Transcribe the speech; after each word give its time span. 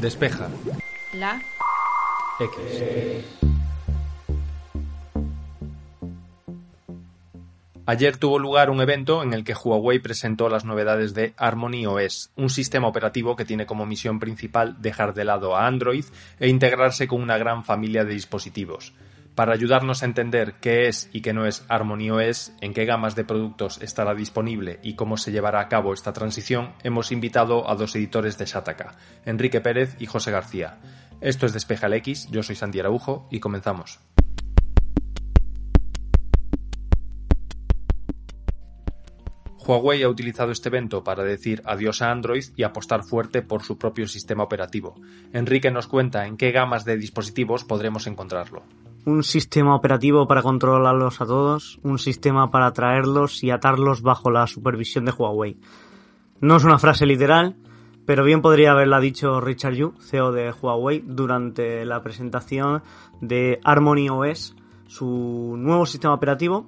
Despeja. 0.00 0.48
La. 1.14 1.40
X. 2.38 3.24
Ayer 7.86 8.16
tuvo 8.18 8.38
lugar 8.38 8.68
un 8.68 8.80
evento 8.80 9.22
en 9.22 9.32
el 9.32 9.42
que 9.42 9.54
Huawei 9.54 10.00
presentó 10.00 10.48
las 10.48 10.64
novedades 10.64 11.14
de 11.14 11.32
Harmony 11.38 11.86
OS, 11.86 12.30
un 12.36 12.50
sistema 12.50 12.88
operativo 12.88 13.36
que 13.36 13.44
tiene 13.44 13.64
como 13.64 13.86
misión 13.86 14.18
principal 14.18 14.76
dejar 14.82 15.14
de 15.14 15.24
lado 15.24 15.56
a 15.56 15.66
Android 15.66 16.04
e 16.40 16.48
integrarse 16.48 17.08
con 17.08 17.22
una 17.22 17.38
gran 17.38 17.64
familia 17.64 18.04
de 18.04 18.12
dispositivos. 18.12 18.92
Para 19.36 19.52
ayudarnos 19.52 20.02
a 20.02 20.06
entender 20.06 20.54
qué 20.62 20.88
es 20.88 21.10
y 21.12 21.20
qué 21.20 21.34
no 21.34 21.44
es 21.44 21.62
Harmony 21.68 22.10
OS, 22.10 22.54
en 22.62 22.72
qué 22.72 22.86
gamas 22.86 23.14
de 23.16 23.24
productos 23.26 23.82
estará 23.82 24.14
disponible 24.14 24.80
y 24.82 24.94
cómo 24.96 25.18
se 25.18 25.30
llevará 25.30 25.60
a 25.60 25.68
cabo 25.68 25.92
esta 25.92 26.14
transición, 26.14 26.72
hemos 26.82 27.12
invitado 27.12 27.68
a 27.68 27.74
dos 27.74 27.94
editores 27.96 28.38
de 28.38 28.46
Shataka, 28.46 28.96
Enrique 29.26 29.60
Pérez 29.60 29.94
y 29.98 30.06
José 30.06 30.30
García. 30.30 30.78
Esto 31.20 31.44
es 31.44 31.52
Despeja 31.52 31.86
el 31.86 31.92
X, 31.92 32.30
yo 32.30 32.42
soy 32.42 32.56
Santi 32.56 32.80
Araujo 32.80 33.28
y 33.30 33.38
comenzamos. 33.38 34.00
Huawei 39.66 40.02
ha 40.02 40.08
utilizado 40.08 40.50
este 40.50 40.70
evento 40.70 41.04
para 41.04 41.24
decir 41.24 41.60
adiós 41.66 42.00
a 42.00 42.10
Android 42.10 42.44
y 42.56 42.62
apostar 42.62 43.02
fuerte 43.04 43.42
por 43.42 43.62
su 43.62 43.76
propio 43.76 44.08
sistema 44.08 44.44
operativo. 44.44 44.94
Enrique 45.34 45.70
nos 45.70 45.88
cuenta 45.88 46.26
en 46.26 46.38
qué 46.38 46.52
gamas 46.52 46.86
de 46.86 46.96
dispositivos 46.96 47.64
podremos 47.64 48.06
encontrarlo. 48.06 48.62
Un 49.06 49.22
sistema 49.22 49.76
operativo 49.76 50.26
para 50.26 50.42
controlarlos 50.42 51.20
a 51.20 51.26
todos, 51.26 51.78
un 51.84 52.00
sistema 52.00 52.50
para 52.50 52.72
traerlos 52.72 53.44
y 53.44 53.52
atarlos 53.52 54.02
bajo 54.02 54.32
la 54.32 54.48
supervisión 54.48 55.04
de 55.04 55.12
Huawei. 55.12 55.56
No 56.40 56.56
es 56.56 56.64
una 56.64 56.80
frase 56.80 57.06
literal, 57.06 57.54
pero 58.04 58.24
bien 58.24 58.42
podría 58.42 58.72
haberla 58.72 58.98
dicho 58.98 59.40
Richard 59.40 59.74
Yu, 59.74 59.94
CEO 60.00 60.32
de 60.32 60.50
Huawei, 60.50 61.04
durante 61.06 61.84
la 61.84 62.02
presentación 62.02 62.82
de 63.20 63.60
Harmony 63.62 64.08
OS, 64.10 64.56
su 64.88 65.54
nuevo 65.56 65.86
sistema 65.86 66.12
operativo 66.12 66.66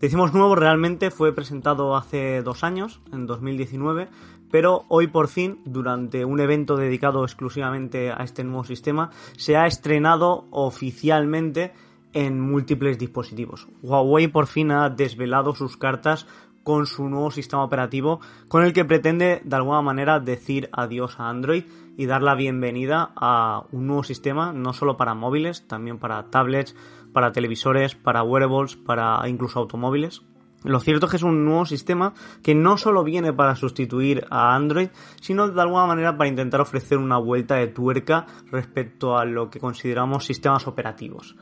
Decimos 0.00 0.32
nuevo, 0.32 0.54
realmente 0.54 1.10
fue 1.10 1.32
presentado 1.32 1.96
hace 1.96 2.40
dos 2.42 2.62
años, 2.62 3.00
en 3.12 3.26
2019, 3.26 4.08
pero 4.50 4.84
hoy 4.88 5.06
por 5.08 5.28
fin, 5.28 5.60
durante 5.64 6.24
un 6.24 6.40
evento 6.40 6.76
dedicado 6.76 7.24
exclusivamente 7.24 8.10
a 8.10 8.24
este 8.24 8.44
nuevo 8.44 8.64
sistema, 8.64 9.10
se 9.36 9.56
ha 9.56 9.66
estrenado 9.66 10.46
oficialmente 10.50 11.72
en 12.12 12.40
múltiples 12.40 12.98
dispositivos. 12.98 13.68
Huawei 13.82 14.28
por 14.28 14.46
fin 14.46 14.70
ha 14.70 14.88
desvelado 14.88 15.54
sus 15.54 15.76
cartas 15.76 16.26
con 16.64 16.86
su 16.86 17.08
nuevo 17.08 17.30
sistema 17.30 17.64
operativo 17.64 18.20
con 18.48 18.62
el 18.62 18.72
que 18.72 18.84
pretende 18.84 19.40
de 19.42 19.56
alguna 19.56 19.80
manera 19.80 20.20
decir 20.20 20.68
adiós 20.72 21.18
a 21.18 21.30
Android 21.30 21.64
y 21.96 22.06
dar 22.06 22.22
la 22.22 22.34
bienvenida 22.34 23.10
a 23.16 23.64
un 23.72 23.86
nuevo 23.86 24.04
sistema 24.04 24.52
no 24.52 24.72
solo 24.72 24.96
para 24.96 25.14
móviles, 25.14 25.66
también 25.66 25.98
para 25.98 26.30
tablets, 26.30 26.76
para 27.12 27.32
televisores, 27.32 27.94
para 27.94 28.22
wearables, 28.22 28.76
para 28.76 29.26
incluso 29.28 29.58
automóviles. 29.58 30.22
Lo 30.64 30.80
cierto 30.80 31.06
es 31.06 31.10
que 31.10 31.16
es 31.16 31.22
un 31.22 31.44
nuevo 31.44 31.66
sistema 31.66 32.14
que 32.42 32.54
no 32.54 32.78
solo 32.78 33.04
viene 33.04 33.32
para 33.32 33.54
sustituir 33.54 34.26
a 34.30 34.54
Android, 34.54 34.88
sino 35.20 35.48
de 35.48 35.60
alguna 35.60 35.86
manera 35.86 36.16
para 36.16 36.28
intentar 36.28 36.60
ofrecer 36.60 36.98
una 36.98 37.16
vuelta 37.18 37.54
de 37.56 37.68
tuerca 37.68 38.26
respecto 38.50 39.16
a 39.16 39.24
lo 39.24 39.50
que 39.50 39.60
consideramos 39.60 40.24
sistemas 40.24 40.66
operativos. 40.66 41.36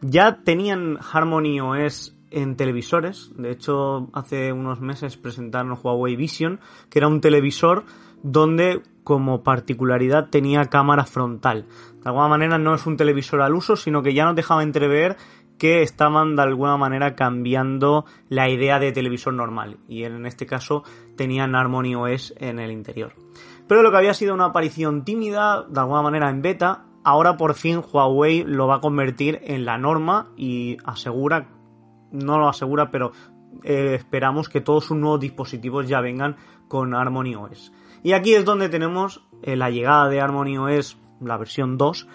Ya 0.00 0.42
tenían 0.44 0.98
Harmony 1.12 1.60
OS 1.60 2.14
en 2.30 2.56
televisores, 2.56 3.32
de 3.36 3.50
hecho 3.50 4.08
hace 4.12 4.52
unos 4.52 4.80
meses 4.80 5.16
presentaron 5.16 5.76
Huawei 5.82 6.14
Vision, 6.14 6.60
que 6.90 7.00
era 7.00 7.08
un 7.08 7.20
televisor 7.20 7.84
donde 8.22 8.82
como 9.02 9.42
particularidad 9.42 10.28
tenía 10.28 10.66
cámara 10.66 11.04
frontal. 11.04 11.66
De 12.02 12.10
alguna 12.10 12.28
manera 12.28 12.58
no 12.58 12.74
es 12.74 12.86
un 12.86 12.96
televisor 12.96 13.40
al 13.40 13.54
uso, 13.54 13.74
sino 13.74 14.02
que 14.02 14.12
ya 14.12 14.26
nos 14.26 14.36
dejaba 14.36 14.62
entrever 14.62 15.16
que 15.58 15.82
estaban 15.82 16.36
de 16.36 16.42
alguna 16.42 16.76
manera 16.76 17.14
cambiando 17.14 18.04
la 18.28 18.48
idea 18.48 18.78
de 18.78 18.92
televisor 18.92 19.34
normal 19.34 19.78
y 19.88 20.04
en 20.04 20.24
este 20.24 20.46
caso 20.46 20.84
tenían 21.16 21.54
Harmony 21.54 21.94
OS 21.94 22.34
en 22.38 22.58
el 22.58 22.70
interior. 22.70 23.12
Pero 23.66 23.82
lo 23.82 23.90
que 23.90 23.98
había 23.98 24.14
sido 24.14 24.34
una 24.34 24.46
aparición 24.46 25.04
tímida, 25.04 25.64
de 25.68 25.80
alguna 25.80 26.02
manera 26.02 26.30
en 26.30 26.40
beta, 26.40 26.86
ahora 27.04 27.36
por 27.36 27.54
fin 27.54 27.82
Huawei 27.82 28.44
lo 28.44 28.66
va 28.66 28.76
a 28.76 28.80
convertir 28.80 29.40
en 29.42 29.64
la 29.64 29.76
norma 29.76 30.30
y 30.36 30.78
asegura, 30.84 31.48
no 32.10 32.38
lo 32.38 32.48
asegura, 32.48 32.90
pero 32.90 33.12
eh, 33.64 33.94
esperamos 33.96 34.48
que 34.48 34.60
todos 34.60 34.86
sus 34.86 34.96
nuevos 34.96 35.20
dispositivos 35.20 35.88
ya 35.88 36.00
vengan 36.00 36.36
con 36.68 36.94
Harmony 36.94 37.34
OS. 37.34 37.72
Y 38.02 38.12
aquí 38.12 38.34
es 38.34 38.44
donde 38.44 38.68
tenemos 38.68 39.22
eh, 39.42 39.56
la 39.56 39.70
llegada 39.70 40.08
de 40.08 40.20
Harmony 40.20 40.56
OS, 40.56 40.96
la 41.20 41.36
versión 41.36 41.76
2, 41.76 42.06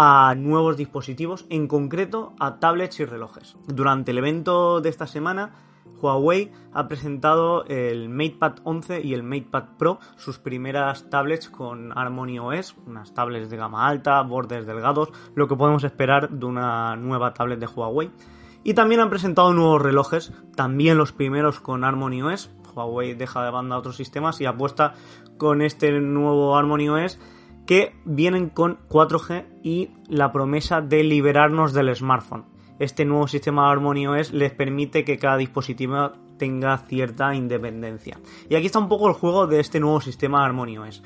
a 0.00 0.36
nuevos 0.36 0.76
dispositivos, 0.76 1.44
en 1.50 1.66
concreto 1.66 2.32
a 2.38 2.60
tablets 2.60 3.00
y 3.00 3.04
relojes. 3.04 3.56
Durante 3.66 4.12
el 4.12 4.18
evento 4.18 4.80
de 4.80 4.90
esta 4.90 5.08
semana, 5.08 5.56
Huawei 6.00 6.52
ha 6.72 6.86
presentado 6.86 7.64
el 7.64 8.08
MatePad 8.08 8.60
11 8.62 9.00
y 9.04 9.12
el 9.12 9.24
MatePad 9.24 9.76
Pro, 9.76 9.98
sus 10.16 10.38
primeras 10.38 11.10
tablets 11.10 11.48
con 11.48 11.90
Harmony 11.98 12.38
OS, 12.38 12.76
unas 12.86 13.12
tablets 13.12 13.50
de 13.50 13.56
gama 13.56 13.88
alta, 13.88 14.22
bordes 14.22 14.66
delgados, 14.66 15.08
lo 15.34 15.48
que 15.48 15.56
podemos 15.56 15.82
esperar 15.82 16.30
de 16.30 16.46
una 16.46 16.94
nueva 16.94 17.34
tablet 17.34 17.58
de 17.58 17.66
Huawei. 17.66 18.12
Y 18.62 18.74
también 18.74 19.00
han 19.00 19.10
presentado 19.10 19.52
nuevos 19.52 19.82
relojes, 19.82 20.32
también 20.54 20.96
los 20.96 21.10
primeros 21.10 21.58
con 21.58 21.82
Harmony 21.82 22.22
OS, 22.22 22.52
Huawei 22.72 23.14
deja 23.14 23.44
de 23.44 23.50
banda 23.50 23.76
otros 23.76 23.96
sistemas 23.96 24.40
y 24.40 24.46
apuesta 24.46 24.94
con 25.38 25.60
este 25.60 25.90
nuevo 26.00 26.56
Harmony 26.56 26.88
OS 26.88 27.18
que 27.68 27.94
vienen 28.06 28.48
con 28.48 28.78
4G 28.88 29.44
y 29.62 29.90
la 30.08 30.32
promesa 30.32 30.80
de 30.80 31.04
liberarnos 31.04 31.74
del 31.74 31.94
smartphone. 31.94 32.46
Este 32.78 33.04
nuevo 33.04 33.28
sistema 33.28 33.70
Harmony 33.70 34.06
OS 34.06 34.32
les 34.32 34.52
permite 34.52 35.04
que 35.04 35.18
cada 35.18 35.36
dispositivo 35.36 36.12
tenga 36.38 36.78
cierta 36.78 37.34
independencia. 37.34 38.18
Y 38.48 38.54
aquí 38.54 38.64
está 38.64 38.78
un 38.78 38.88
poco 38.88 39.06
el 39.06 39.12
juego 39.12 39.46
de 39.46 39.60
este 39.60 39.80
nuevo 39.80 40.00
sistema 40.00 40.46
Harmony 40.46 40.78
OS. 40.78 41.02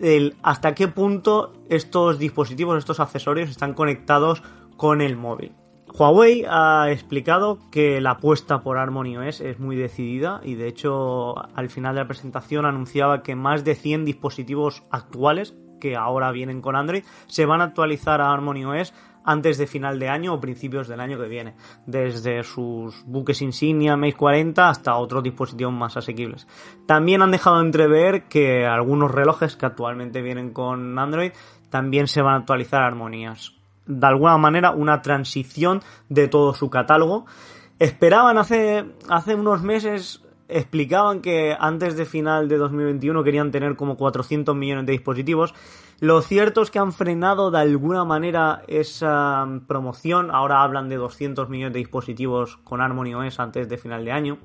El 0.00 0.36
hasta 0.42 0.74
qué 0.74 0.88
punto 0.88 1.52
estos 1.68 2.18
dispositivos, 2.18 2.78
estos 2.78 2.98
accesorios 2.98 3.50
están 3.50 3.74
conectados 3.74 4.42
con 4.78 5.02
el 5.02 5.18
móvil. 5.18 5.52
Huawei 5.86 6.46
ha 6.48 6.90
explicado 6.90 7.58
que 7.70 8.00
la 8.00 8.12
apuesta 8.12 8.62
por 8.62 8.78
Harmony 8.78 9.18
OS 9.18 9.42
es 9.42 9.60
muy 9.60 9.76
decidida 9.76 10.40
y 10.42 10.54
de 10.54 10.66
hecho 10.66 11.34
al 11.54 11.68
final 11.68 11.94
de 11.94 12.00
la 12.00 12.08
presentación 12.08 12.64
anunciaba 12.64 13.22
que 13.22 13.36
más 13.36 13.64
de 13.64 13.74
100 13.74 14.06
dispositivos 14.06 14.82
actuales 14.90 15.54
que 15.80 15.96
ahora 15.96 16.32
vienen 16.32 16.60
con 16.60 16.76
Android 16.76 17.04
se 17.26 17.46
van 17.46 17.60
a 17.60 17.64
actualizar 17.64 18.20
a 18.20 18.32
Harmony 18.32 18.64
OS 18.64 18.92
antes 19.24 19.58
de 19.58 19.66
final 19.66 19.98
de 19.98 20.08
año 20.08 20.34
o 20.34 20.40
principios 20.40 20.86
del 20.86 21.00
año 21.00 21.18
que 21.18 21.28
viene, 21.28 21.54
desde 21.86 22.44
sus 22.44 23.04
buques 23.06 23.42
insignia 23.42 23.96
Mate 23.96 24.14
40 24.14 24.68
hasta 24.68 24.96
otros 24.96 25.22
dispositivos 25.22 25.72
más 25.72 25.96
asequibles. 25.96 26.46
También 26.86 27.22
han 27.22 27.32
dejado 27.32 27.60
entrever 27.60 28.28
que 28.28 28.64
algunos 28.66 29.10
relojes 29.10 29.56
que 29.56 29.66
actualmente 29.66 30.22
vienen 30.22 30.52
con 30.52 30.98
Android 30.98 31.32
también 31.70 32.06
se 32.06 32.22
van 32.22 32.34
a 32.34 32.38
actualizar 32.38 32.82
a 32.82 32.86
Harmony 32.86 33.26
OS 33.26 33.56
de 33.86 34.06
alguna 34.06 34.36
manera 34.36 34.72
una 34.72 35.00
transición 35.02 35.82
de 36.08 36.28
todo 36.28 36.54
su 36.54 36.70
catálogo. 36.70 37.26
Esperaban 37.78 38.38
hace, 38.38 38.86
hace 39.08 39.34
unos 39.34 39.62
meses, 39.62 40.22
explicaban 40.48 41.20
que 41.20 41.56
antes 41.58 41.96
de 41.96 42.04
final 42.04 42.48
de 42.48 42.56
2021 42.56 43.24
querían 43.24 43.50
tener 43.50 43.76
como 43.76 43.96
400 43.96 44.54
millones 44.54 44.86
de 44.86 44.92
dispositivos. 44.92 45.54
Lo 46.00 46.20
cierto 46.22 46.62
es 46.62 46.70
que 46.70 46.78
han 46.78 46.92
frenado 46.92 47.50
de 47.50 47.58
alguna 47.58 48.04
manera 48.04 48.62
esa 48.68 49.46
promoción. 49.66 50.30
Ahora 50.30 50.62
hablan 50.62 50.88
de 50.88 50.96
200 50.96 51.48
millones 51.48 51.72
de 51.72 51.80
dispositivos 51.80 52.58
con 52.58 52.80
Harmony 52.80 53.14
OS 53.14 53.40
antes 53.40 53.68
de 53.68 53.78
final 53.78 54.04
de 54.04 54.12
año. 54.12 54.38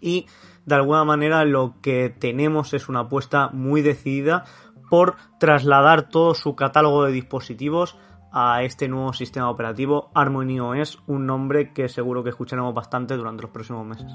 Y 0.00 0.26
de 0.66 0.74
alguna 0.74 1.04
manera 1.04 1.44
lo 1.44 1.74
que 1.80 2.10
tenemos 2.10 2.74
es 2.74 2.88
una 2.88 3.00
apuesta 3.00 3.48
muy 3.52 3.82
decidida 3.82 4.44
por 4.90 5.14
trasladar 5.38 6.08
todo 6.08 6.34
su 6.34 6.54
catálogo 6.54 7.04
de 7.04 7.12
dispositivos 7.12 7.96
a 8.32 8.62
este 8.62 8.88
nuevo 8.88 9.12
sistema 9.12 9.50
operativo. 9.50 10.10
Harmony 10.14 10.58
OS, 10.58 10.98
un 11.06 11.26
nombre 11.26 11.72
que 11.72 11.88
seguro 11.88 12.24
que 12.24 12.30
escucharemos 12.30 12.74
bastante 12.74 13.16
durante 13.16 13.42
los 13.42 13.50
próximos 13.50 13.86
meses. 13.86 14.12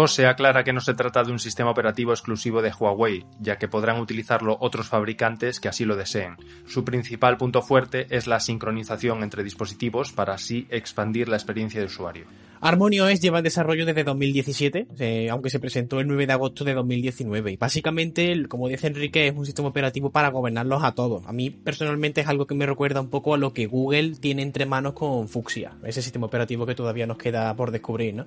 José 0.00 0.24
aclara 0.24 0.64
que 0.64 0.72
no 0.72 0.80
se 0.80 0.94
trata 0.94 1.24
de 1.24 1.30
un 1.30 1.38
sistema 1.38 1.72
operativo 1.72 2.12
exclusivo 2.12 2.62
de 2.62 2.72
Huawei, 2.72 3.26
ya 3.38 3.58
que 3.58 3.68
podrán 3.68 4.00
utilizarlo 4.00 4.56
otros 4.58 4.88
fabricantes 4.88 5.60
que 5.60 5.68
así 5.68 5.84
lo 5.84 5.94
deseen. 5.94 6.38
Su 6.66 6.86
principal 6.86 7.36
punto 7.36 7.60
fuerte 7.60 8.06
es 8.08 8.26
la 8.26 8.40
sincronización 8.40 9.22
entre 9.22 9.44
dispositivos 9.44 10.10
para 10.10 10.32
así 10.32 10.66
expandir 10.70 11.28
la 11.28 11.36
experiencia 11.36 11.80
de 11.80 11.86
usuario. 11.86 12.24
Harmony 12.62 13.00
OS 13.00 13.20
lleva 13.20 13.38
en 13.38 13.44
desarrollo 13.44 13.84
desde 13.84 14.04
2017, 14.04 14.86
eh, 14.98 15.28
aunque 15.30 15.50
se 15.50 15.60
presentó 15.60 16.00
el 16.00 16.06
9 16.06 16.26
de 16.26 16.32
agosto 16.32 16.64
de 16.64 16.72
2019. 16.72 17.52
Y 17.52 17.56
básicamente, 17.56 18.46
como 18.48 18.68
dice 18.68 18.86
Enrique, 18.86 19.28
es 19.28 19.34
un 19.34 19.44
sistema 19.44 19.68
operativo 19.68 20.10
para 20.10 20.30
gobernarlos 20.30 20.82
a 20.82 20.92
todos. 20.92 21.26
A 21.26 21.32
mí 21.32 21.50
personalmente 21.50 22.22
es 22.22 22.28
algo 22.28 22.46
que 22.46 22.54
me 22.54 22.64
recuerda 22.64 23.02
un 23.02 23.10
poco 23.10 23.34
a 23.34 23.38
lo 23.38 23.52
que 23.52 23.66
Google 23.66 24.12
tiene 24.16 24.40
entre 24.42 24.64
manos 24.64 24.94
con 24.94 25.28
Fuchsia, 25.28 25.72
ese 25.84 26.00
sistema 26.00 26.26
operativo 26.26 26.64
que 26.64 26.74
todavía 26.74 27.06
nos 27.06 27.18
queda 27.18 27.54
por 27.54 27.70
descubrir, 27.70 28.14
¿no? 28.14 28.26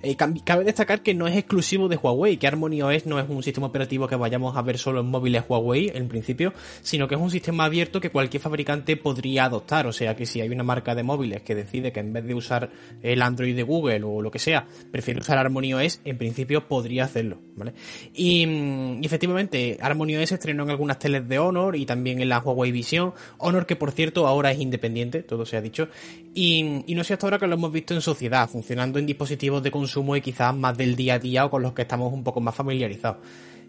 Eh, 0.00 0.16
cabe 0.16 0.62
destacar 0.62 1.02
que 1.02 1.12
no 1.12 1.26
es 1.26 1.36
exclusivo 1.36 1.88
de 1.88 1.96
Huawei, 1.96 2.36
que 2.36 2.46
Harmony 2.46 2.82
OS 2.82 3.06
no 3.06 3.18
es 3.18 3.28
un 3.28 3.42
sistema 3.42 3.66
operativo 3.66 4.06
que 4.06 4.14
vayamos 4.14 4.56
a 4.56 4.62
ver 4.62 4.78
solo 4.78 5.00
en 5.00 5.06
móviles 5.06 5.42
Huawei 5.48 5.90
en 5.92 6.06
principio, 6.06 6.52
sino 6.82 7.08
que 7.08 7.16
es 7.16 7.20
un 7.20 7.32
sistema 7.32 7.64
abierto 7.64 8.00
que 8.00 8.10
cualquier 8.10 8.40
fabricante 8.40 8.96
podría 8.96 9.46
adoptar. 9.46 9.88
O 9.88 9.92
sea 9.92 10.14
que 10.14 10.24
si 10.24 10.40
hay 10.40 10.50
una 10.50 10.62
marca 10.62 10.94
de 10.94 11.02
móviles 11.02 11.42
que 11.42 11.56
decide 11.56 11.90
que 11.90 11.98
en 11.98 12.12
vez 12.12 12.24
de 12.24 12.34
usar 12.34 12.70
el 13.02 13.22
Android 13.22 13.56
de 13.56 13.64
Google 13.64 14.04
o 14.04 14.22
lo 14.22 14.30
que 14.30 14.38
sea, 14.38 14.68
prefiere 14.92 15.20
usar 15.20 15.36
Harmony 15.36 15.74
OS, 15.74 16.00
en 16.04 16.16
principio 16.16 16.68
podría 16.68 17.04
hacerlo. 17.04 17.38
¿vale? 17.56 17.74
Y, 18.14 18.46
mm, 18.46 19.00
efectivamente, 19.02 19.78
Harmony 19.80 20.14
OS 20.16 20.30
estrenó 20.30 20.62
en 20.62 20.70
algunas 20.70 21.00
teles 21.00 21.28
de 21.28 21.40
Honor 21.40 21.74
y 21.74 21.86
también 21.86 22.20
en 22.20 22.28
la 22.28 22.38
Huawei 22.38 22.70
Vision. 22.70 23.14
Honor 23.38 23.66
que 23.66 23.74
por 23.74 23.90
cierto 23.90 24.28
ahora 24.28 24.52
es 24.52 24.60
independiente, 24.60 25.24
todo 25.24 25.44
se 25.44 25.56
ha 25.56 25.60
dicho. 25.60 25.88
Y, 26.34 26.84
y 26.86 26.94
no 26.94 27.02
sé 27.02 27.14
hasta 27.14 27.26
ahora 27.26 27.40
que 27.40 27.48
lo 27.48 27.54
hemos 27.54 27.72
visto 27.72 27.94
en 27.94 28.00
sociedad, 28.00 28.48
funcionando 28.48 29.00
en 29.00 29.06
dispositivos 29.06 29.60
de 29.60 29.72
consumo 29.72 29.87
y 29.96 30.20
quizás 30.20 30.54
más 30.54 30.76
del 30.76 30.96
día 30.96 31.14
a 31.14 31.18
día 31.18 31.44
o 31.44 31.50
con 31.50 31.62
los 31.62 31.72
que 31.72 31.82
estamos 31.82 32.12
un 32.12 32.24
poco 32.24 32.40
más 32.40 32.54
familiarizados. 32.54 33.18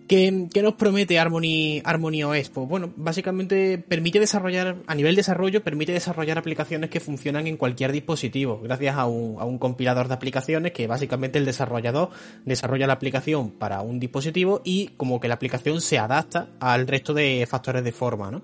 ¿Qué, 0.10 0.31
nos 0.31 0.74
promete 0.74 1.19
Harmony, 1.19 1.83
Harmony 1.86 2.24
OS? 2.24 2.50
Pues 2.50 2.68
bueno, 2.68 2.92
básicamente 2.95 3.77
permite 3.77 4.19
desarrollar, 4.19 4.77
a 4.88 4.95
nivel 4.95 5.16
desarrollo, 5.16 5.63
permite 5.63 5.92
desarrollar 5.92 6.39
aplicaciones 6.39 6.89
que 6.89 7.00
funcionan 7.00 7.45
en 7.45 7.57
cualquier 7.57 7.92
dispositivo, 7.92 8.60
gracias 8.60 8.95
a 8.95 9.06
un, 9.06 9.39
a 9.39 9.45
un 9.45 9.60
compilador 9.60 10.07
de 10.07 10.16
aplicaciones 10.16 10.71
que 10.71 10.88
básicamente 10.88 11.38
el 11.38 11.45
desarrollador 11.45 12.10
desarrolla 12.44 12.88
la 12.88 12.94
aplicación 12.94 13.51
para 13.51 13.81
un 13.81 14.00
dispositivo 14.00 14.62
y 14.63 14.88
como 14.98 15.19
que 15.19 15.27
la 15.27 15.36
aplicación 15.36 15.80
se 15.80 16.00
adapta 16.00 16.50
al 16.60 16.88
resto 16.88 17.13
de 17.13 17.45
factores 17.48 17.83
de 17.83 17.92
forma, 17.92 18.31
¿no? 18.31 18.42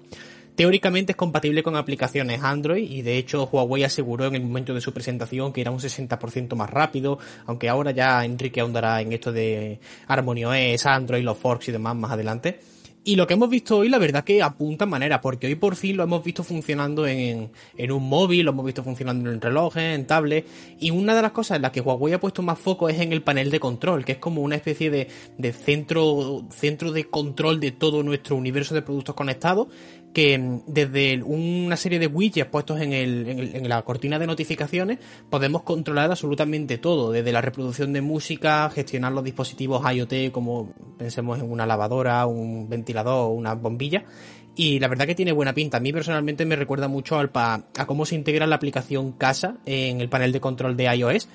Teóricamente 0.55 1.11
es 1.11 1.17
compatible 1.17 1.63
con 1.63 1.75
aplicaciones 1.75 2.41
Android 2.41 2.89
y 2.89 3.01
de 3.01 3.17
hecho 3.17 3.49
Huawei 3.51 3.83
aseguró 3.83 4.25
en 4.25 4.35
el 4.35 4.41
momento 4.41 4.73
de 4.73 4.79
su 4.79 4.93
presentación 4.93 5.51
que 5.51 5.59
era 5.59 5.71
un 5.71 5.79
60% 5.79 6.55
más 6.55 6.69
rápido, 6.69 7.19
aunque 7.45 7.67
ahora 7.67 7.91
ya 7.91 8.23
Enrique 8.23 8.61
ahondará 8.61 9.01
en 9.01 9.11
esto 9.11 9.33
de 9.33 9.79
Harmony 10.07 10.45
OS, 10.45 10.85
Android, 10.85 11.23
los 11.23 11.37
forks 11.37 11.67
y 11.67 11.71
demás 11.73 11.95
más 11.97 12.11
adelante. 12.11 12.59
Y 13.07 13.17
lo 13.17 13.27
que 13.27 13.35
hemos 13.35 13.51
visto 13.51 13.77
hoy, 13.77 13.89
la 13.89 13.99
verdad 13.99 14.23
que 14.23 14.41
apunta 14.41 14.87
manera, 14.87 15.21
porque 15.21 15.45
hoy 15.45 15.53
por 15.53 15.75
fin 15.75 15.95
lo 15.95 16.01
hemos 16.01 16.23
visto 16.23 16.43
funcionando 16.43 17.05
en, 17.05 17.51
en 17.77 17.91
un 17.91 18.09
móvil, 18.09 18.45
lo 18.45 18.51
hemos 18.51 18.65
visto 18.65 18.83
funcionando 18.83 19.31
en 19.31 19.39
relojes, 19.39 19.83
en 19.83 20.07
tablet, 20.07 20.47
y 20.79 20.89
una 20.89 21.13
de 21.15 21.21
las 21.21 21.31
cosas 21.31 21.57
en 21.57 21.61
las 21.61 21.71
que 21.71 21.81
Huawei 21.81 22.13
ha 22.15 22.19
puesto 22.19 22.41
más 22.41 22.57
foco 22.57 22.89
es 22.89 22.99
en 22.99 23.13
el 23.13 23.21
panel 23.21 23.51
de 23.51 23.59
control, 23.59 24.05
que 24.05 24.13
es 24.13 24.17
como 24.17 24.41
una 24.41 24.55
especie 24.55 24.89
de, 24.89 25.07
de 25.37 25.53
centro, 25.53 26.47
centro 26.49 26.91
de 26.91 27.03
control 27.03 27.59
de 27.59 27.73
todo 27.73 28.01
nuestro 28.01 28.37
universo 28.37 28.73
de 28.73 28.81
productos 28.81 29.13
conectados, 29.13 29.67
que 30.15 30.39
mm, 30.39 30.61
desde 30.65 31.21
una 31.21 31.75
serie 31.75 31.99
de 31.99 32.07
widgets 32.07 32.49
puestos 32.49 32.79
en, 32.79 32.93
el, 32.93 33.51
en, 33.53 33.69
la 33.69 33.81
cortina 33.83 34.17
de 34.17 34.25
notificaciones 34.25 34.97
podemos 35.29 35.61
controlar 35.63 36.09
absolutamente 36.09 36.77
todo, 36.77 37.11
desde 37.11 37.33
la 37.33 37.41
reproducción 37.41 37.91
de 37.91 38.01
música, 38.01 38.69
gestionar 38.69 39.11
los 39.11 39.25
dispositivos 39.25 39.83
IoT 39.93 40.31
como 40.31 40.73
pensemos 40.97 41.37
en 41.39 41.51
una 41.51 41.65
lavadora, 41.67 42.25
un 42.25 42.69
ventilador, 42.69 43.31
una 43.31 43.53
bombilla. 43.53 44.05
Y 44.57 44.79
la 44.79 44.87
verdad 44.87 45.05
que 45.05 45.15
tiene 45.15 45.33
buena 45.33 45.53
pinta. 45.53 45.77
A 45.77 45.79
mí 45.81 45.91
personalmente 45.91 46.45
me 46.45 46.55
recuerda 46.55 46.87
mucho 46.87 47.19
al 47.19 47.29
a 47.33 47.85
cómo 47.85 48.05
se 48.05 48.15
integra 48.15 48.47
la 48.47 48.55
aplicación 48.55 49.11
Casa 49.11 49.57
en 49.65 49.99
el 49.99 50.07
panel 50.07 50.31
de 50.31 50.39
control 50.39 50.77
de 50.77 50.95
iOS 50.95 51.27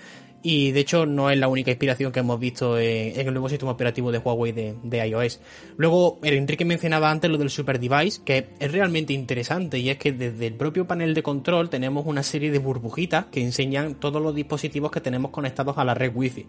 y 0.42 0.72
de 0.72 0.81
hecho 0.81 1.06
no 1.06 1.31
es 1.31 1.38
la 1.38 1.48
única 1.48 1.70
inspiración 1.70 2.12
que 2.12 2.20
hemos 2.20 2.40
visto 2.40 2.78
en, 2.78 3.19
el 3.19 3.32
nuevo 3.32 3.48
sistema 3.48 3.72
operativo 3.72 4.10
de 4.10 4.19
Huawei 4.19 4.52
de, 4.52 5.08
iOS. 5.08 5.40
Luego, 5.76 6.19
Enrique 6.22 6.64
mencionaba 6.64 7.10
antes 7.10 7.31
lo 7.31 7.38
del 7.38 7.50
Super 7.50 7.78
Device, 7.78 8.22
que 8.25 8.48
es 8.58 8.72
realmente 8.72 9.12
interesante 9.12 9.78
y 9.78 9.90
es 9.90 9.98
que 9.98 10.12
desde 10.12 10.46
el 10.46 10.54
propio 10.54 10.87
panel 10.87 11.14
de 11.14 11.22
control 11.22 11.69
tenemos 11.69 12.06
una 12.06 12.22
serie 12.22 12.50
de 12.50 12.58
burbujitas 12.58 13.26
que 13.26 13.42
enseñan 13.42 13.96
todos 13.96 14.22
los 14.22 14.34
dispositivos 14.34 14.90
que 14.90 15.00
tenemos 15.00 15.31
conectados 15.31 15.76
a 15.78 15.84
la 15.84 15.94
red 15.94 16.12
Wi-Fi. 16.14 16.46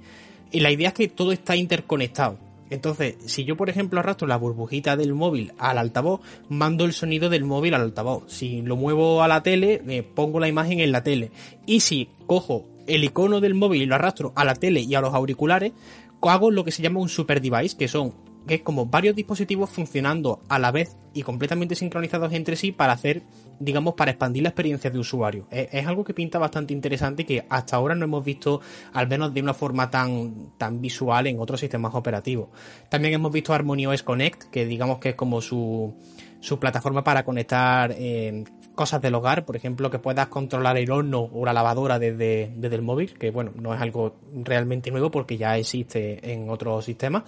Y 0.52 0.60
la 0.60 0.72
idea 0.72 0.90
es 0.90 0.94
que 0.94 1.08
todo 1.08 1.32
está 1.32 1.56
interconectado. 1.56 2.38
Entonces, 2.70 3.16
si 3.26 3.44
yo 3.44 3.58
por 3.58 3.70
ejemplo 3.70 4.00
arrastro 4.00 4.28
la 4.28 4.38
burbujita 4.38 4.96
del 4.96 5.14
móvil 5.14 5.52
al 5.58 5.78
altavoz, 5.78 6.22
mando 6.48 6.86
el 6.86 6.94
sonido 6.94 7.30
del 7.30 7.44
móvil 7.44 7.74
al 7.74 7.82
altavoz. 7.82 8.32
Si 8.32 8.62
lo 8.62 8.78
muevo 8.78 9.22
a 9.22 9.28
la 9.28 9.44
tele, 9.44 9.82
eh, 9.90 10.04
pongo 10.04 10.40
la 10.40 10.48
imagen 10.48 10.80
en 10.80 10.94
la 10.94 11.04
tele. 11.04 11.32
Y 11.66 11.82
si 11.82 12.08
cojo 12.28 12.66
el 12.88 13.04
icono 13.04 13.40
del 13.40 13.54
móvil 13.54 13.82
y 13.82 13.86
lo 13.86 13.96
arrastro 13.96 14.34
a 14.36 14.46
la 14.46 14.56
tele 14.56 14.82
y 14.82 14.96
a 14.96 15.02
los 15.02 15.14
auriculares, 15.14 15.74
hago 16.22 16.52
lo 16.52 16.64
que 16.64 16.72
se 16.72 16.84
llama 16.84 17.00
un 17.00 17.10
super 17.10 17.42
device, 17.42 17.78
que 17.78 17.88
son 17.88 18.14
que 18.48 18.56
es 18.56 18.62
como 18.62 18.88
varios 18.88 19.16
dispositivos 19.16 19.70
funcionando 19.70 20.42
a 20.50 20.58
la 20.58 20.72
vez 20.72 20.98
y 21.14 21.22
completamente 21.22 21.76
sincronizados 21.76 22.34
entre 22.34 22.56
sí 22.56 22.72
para 22.72 22.94
hacer, 22.94 23.22
digamos, 23.60 23.94
para 23.94 24.12
expandir 24.12 24.44
la 24.44 24.50
experiencia 24.50 24.90
de 24.90 24.98
usuario. 24.98 25.48
Es, 25.52 25.86
algo 25.86 26.04
que 26.04 26.14
pinta 26.14 26.40
bastante 26.40 26.74
interesante 26.74 27.22
y 27.22 27.26
que 27.26 27.46
hasta 27.50 27.76
ahora 27.76 27.94
no 27.94 28.06
hemos 28.06 28.26
visto, 28.26 28.62
al 28.94 29.08
menos 29.08 29.34
de 29.34 29.42
una 29.42 29.54
forma 29.54 29.90
tan, 29.90 30.54
tan 30.58 30.82
visual 30.82 31.28
en 31.28 31.40
otros 31.40 31.60
sistemas 31.60 31.94
operativos. 31.94 32.50
También 32.90 33.14
hemos 33.14 33.32
visto 33.32 33.54
Harmony 33.54 33.86
OS 33.86 34.04
Connect, 34.04 34.46
que 34.46 34.66
digamos 34.66 34.98
que 35.00 35.10
es 35.10 35.16
como 35.16 35.42
su, 35.42 35.94
su 36.40 36.60
plataforma 36.60 37.04
para 37.04 37.24
conectar 37.24 37.94
eh, 37.96 38.44
cosas 38.76 39.02
del 39.02 39.16
hogar, 39.16 39.46
por 39.46 39.56
ejemplo, 39.56 39.90
que 39.90 40.00
puedas 40.00 40.28
controlar 40.28 40.78
el 40.78 40.92
horno 40.92 41.22
o 41.22 41.46
la 41.46 41.54
lavadora 41.54 42.00
desde, 42.00 42.52
desde 42.56 42.76
el 42.76 42.82
móvil, 42.82 43.18
que 43.18 43.32
bueno, 43.32 43.52
no 43.56 43.74
es 43.74 43.82
algo 43.82 44.16
realmente 44.34 44.92
nuevo 44.92 45.12
porque 45.12 45.38
ya 45.38 45.58
existe 45.58 46.32
en 46.32 46.50
otros 46.50 46.86
sistemas 46.86 47.24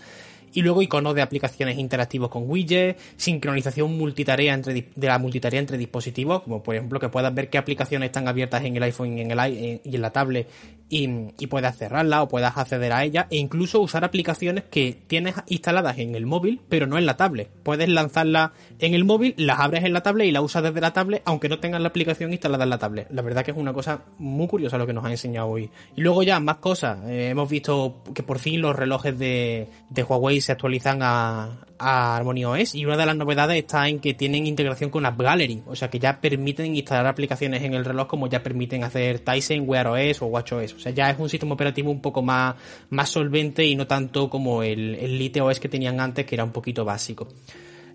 y 0.54 0.62
luego 0.62 0.81
iconos 0.81 1.16
de 1.16 1.22
aplicaciones 1.22 1.78
interactivos 1.78 2.30
con 2.30 2.50
widgets, 2.50 3.01
sincronización 3.18 3.98
multitarea 3.98 4.54
entre, 4.54 4.90
de 4.95 5.07
la 5.07 5.18
multitarea 5.18 5.60
entre 5.60 5.78
dispositivos, 5.78 6.44
como 6.44 6.62
por 6.62 6.75
ejemplo 6.75 7.00
que 7.00 7.10
puedas 7.10 7.34
ver 7.34 7.50
qué 7.50 7.57
aplicaciones 7.57 8.07
están 8.07 8.28
abiertas 8.28 8.63
en 8.63 8.78
el 8.78 8.84
iPhone 8.84 9.18
y 9.18 9.22
en, 9.22 9.31
el, 9.31 9.81
y 9.84 9.96
en 9.96 10.01
la 10.01 10.12
tablet 10.12 10.48
y, 10.94 11.34
y 11.40 11.48
puedas 11.48 11.75
cerrarla 11.75 12.22
o 12.22 12.28
puedas 12.28 12.56
acceder 12.56 12.94
a 12.94 13.04
ella 13.04 13.25
e 13.31 13.38
incluso 13.38 13.80
usar 13.80 14.06
aplicaciones 14.06 14.66
que 14.66 14.95
tienes 15.07 15.34
instaladas 15.48 15.98
en 15.98 16.13
el 16.13 16.28
móvil 16.28 16.62
pero 16.69 16.86
no 16.86 17.00
en 17.00 17.07
la 17.07 17.18
tablet. 17.18 17.50
Puedes 17.63 17.90
lanzarla 17.90 18.54
en 18.78 18.94
el 18.94 19.04
móvil, 19.04 19.34
las 19.38 19.60
abres 19.60 19.84
en 19.84 19.94
la 19.94 20.04
tablet 20.04 20.28
y 20.28 20.31
la 20.31 20.42
usas 20.42 20.62
desde 20.62 20.81
la 20.81 20.94
tablet 20.94 21.24
aunque 21.25 21.50
no 21.50 21.60
tengas 21.60 21.81
la 21.81 21.88
aplicación 21.88 22.31
instalada 22.31 22.63
en 22.66 22.69
la 22.69 22.78
tablet. 22.78 23.07
La 23.10 23.24
verdad 23.24 23.44
que 23.44 23.51
es 23.51 23.57
una 23.57 23.74
cosa 23.74 24.04
muy 24.19 24.48
curiosa 24.48 24.78
lo 24.78 24.86
que 24.86 24.94
nos 24.94 25.04
ha 25.06 25.10
enseñado 25.10 25.48
hoy. 25.48 25.72
Y 25.95 26.01
luego 26.01 26.22
ya 26.22 26.40
más 26.40 26.57
cosas. 26.57 27.00
Eh, 27.07 27.30
hemos 27.30 27.50
visto 27.50 28.04
que 28.13 28.22
por 28.22 28.38
fin 28.38 28.62
los 28.62 28.75
relojes 28.75 29.18
de, 29.18 29.69
de 29.89 30.04
Huawei 30.04 30.42
se 30.42 30.51
actualizan 30.51 31.00
a, 31.01 31.66
a 31.83 32.15
Harmony 32.15 32.45
OS 32.45 32.75
y 32.75 32.85
una 32.85 32.97
de 32.97 33.06
las 33.06 33.15
novedades 33.15 33.57
está 33.57 33.88
en 33.88 34.00
que 34.00 34.13
tienen 34.13 34.47
integración 34.47 34.89
con 34.89 35.06
App 35.06 35.19
Gallery, 35.19 35.63
o 35.65 35.75
sea 35.75 35.89
que 35.89 36.00
ya 36.00 36.21
permiten 36.21 36.75
instalar 36.75 37.06
aplicaciones 37.07 37.62
en 37.63 37.74
el 37.74 37.85
reloj 37.85 38.07
como 38.07 38.27
ya 38.27 38.41
permiten 38.41 38.83
hacer 38.83 39.19
Tyson, 39.19 39.63
Wear 39.68 39.88
OS 39.88 40.21
o 40.21 40.27
WatchOS, 40.27 40.74
o 40.74 40.80
sea 40.80 40.91
ya 40.91 41.09
es 41.09 41.19
un 41.19 41.30
sistema 41.30 41.53
operativo 41.53 41.91
un 41.91 42.01
poco 42.01 42.21
más, 42.21 42.56
más 42.89 43.09
solvente 43.09 43.65
y 43.65 43.75
no 43.75 43.85
tanto 43.85 44.30
como 44.30 44.63
el, 44.63 44.95
el 44.95 45.18
Lite 45.18 45.41
OS 45.41 45.59
que 45.59 45.69
tenían 45.69 46.00
antes 46.00 46.25
que 46.25 46.35
era 46.35 46.44
un 46.44 46.51
poquito 46.51 46.85
básico. 46.85 47.27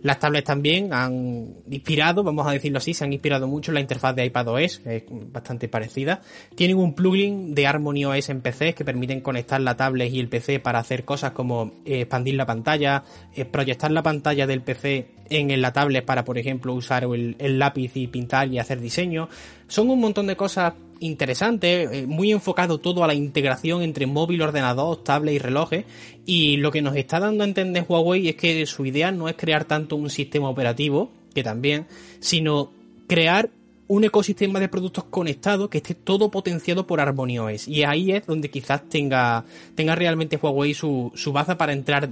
Las 0.03 0.21
tablets 0.21 0.47
también 0.47 0.93
han 0.93 1.56
inspirado, 1.69 2.22
vamos 2.22 2.46
a 2.46 2.53
decirlo 2.53 2.79
así, 2.79 2.94
se 2.94 3.05
han 3.05 3.13
inspirado 3.13 3.49
mucho 3.49 3.70
en 3.70 3.77
la 3.77 3.81
interfaz 3.81 4.15
de 4.15 4.25
iPadOS, 4.27 4.79
que 4.79 4.96
es 4.96 5.05
bastante 5.08 5.69
parecida. 5.69 6.20
Tienen 6.55 6.77
un 6.77 6.94
plugin 6.94 7.55
de 7.55 7.67
Harmony 7.67 8.05
OS 8.05 8.29
en 8.29 8.41
PC 8.41 8.75
que 8.75 8.84
permiten 8.84 9.20
conectar 9.20 9.61
la 9.61 9.77
tablet 9.77 10.13
y 10.13 10.20
el 10.20 10.29
PC 10.29 10.61
para 10.61 10.79
hacer 10.79 11.05
cosas 11.05 11.32
como 11.32 11.72
eh, 11.84 12.03
expandir 12.03 12.34
la 12.34 12.46
pantalla, 12.46 13.03
eh, 13.34 13.44
proyectar 13.44 13.91
la 13.91 14.03
pantalla 14.03 14.46
del 14.46 14.63
PC 14.63 15.08
en 15.31 15.61
la 15.61 15.72
tablet 15.72 16.05
para, 16.05 16.25
por 16.25 16.39
ejemplo, 16.39 16.75
usar 16.75 17.05
el, 17.05 17.37
el 17.39 17.58
lápiz 17.58 17.96
y 17.96 18.06
pintar 18.06 18.49
y 18.49 18.58
hacer 18.58 18.81
diseño. 18.81 19.29
Son 19.67 19.91
un 19.91 20.01
montón 20.01 20.27
de 20.27 20.37
cosas 20.37 20.75
interesante, 21.00 21.82
eh, 21.82 22.06
muy 22.06 22.32
enfocado 22.32 22.78
todo 22.78 23.05
a 23.05 23.06
la 23.06 23.14
integración 23.14 23.82
entre 23.82 24.06
móvil, 24.06 24.43
ordenador, 24.43 25.02
tablet 25.02 25.34
y 25.34 25.38
relojes. 25.38 25.84
Y 26.26 26.56
lo 26.58 26.70
que 26.70 26.82
nos 26.82 26.96
está 26.96 27.20
dando 27.20 27.44
a 27.44 27.46
entender 27.46 27.84
Huawei 27.88 28.28
es 28.28 28.36
que 28.36 28.67
su 28.67 28.84
idea 28.86 29.12
no 29.12 29.28
es 29.28 29.36
crear 29.36 29.64
tanto 29.64 29.96
un 29.96 30.10
sistema 30.10 30.48
operativo, 30.48 31.10
que 31.34 31.43
también, 31.43 31.86
sino 32.20 32.72
crear 33.06 33.50
un 33.88 34.05
ecosistema 34.05 34.60
de 34.60 34.69
productos 34.69 35.05
conectados 35.05 35.70
que 35.70 35.78
esté 35.78 35.94
todo 35.94 36.31
potenciado 36.31 36.86
por 36.86 37.00
Harmony 37.00 37.38
OS. 37.38 37.69
Y 37.69 37.84
ahí 37.84 38.12
es 38.12 38.26
donde 38.26 38.50
quizás 38.50 38.88
tenga, 38.88 39.44
tenga 39.74 39.94
realmente 39.94 40.38
Huawei 40.40 40.74
su, 40.74 41.10
su 41.14 41.32
baza 41.32 41.56
para 41.56 41.72
entrar 41.72 42.10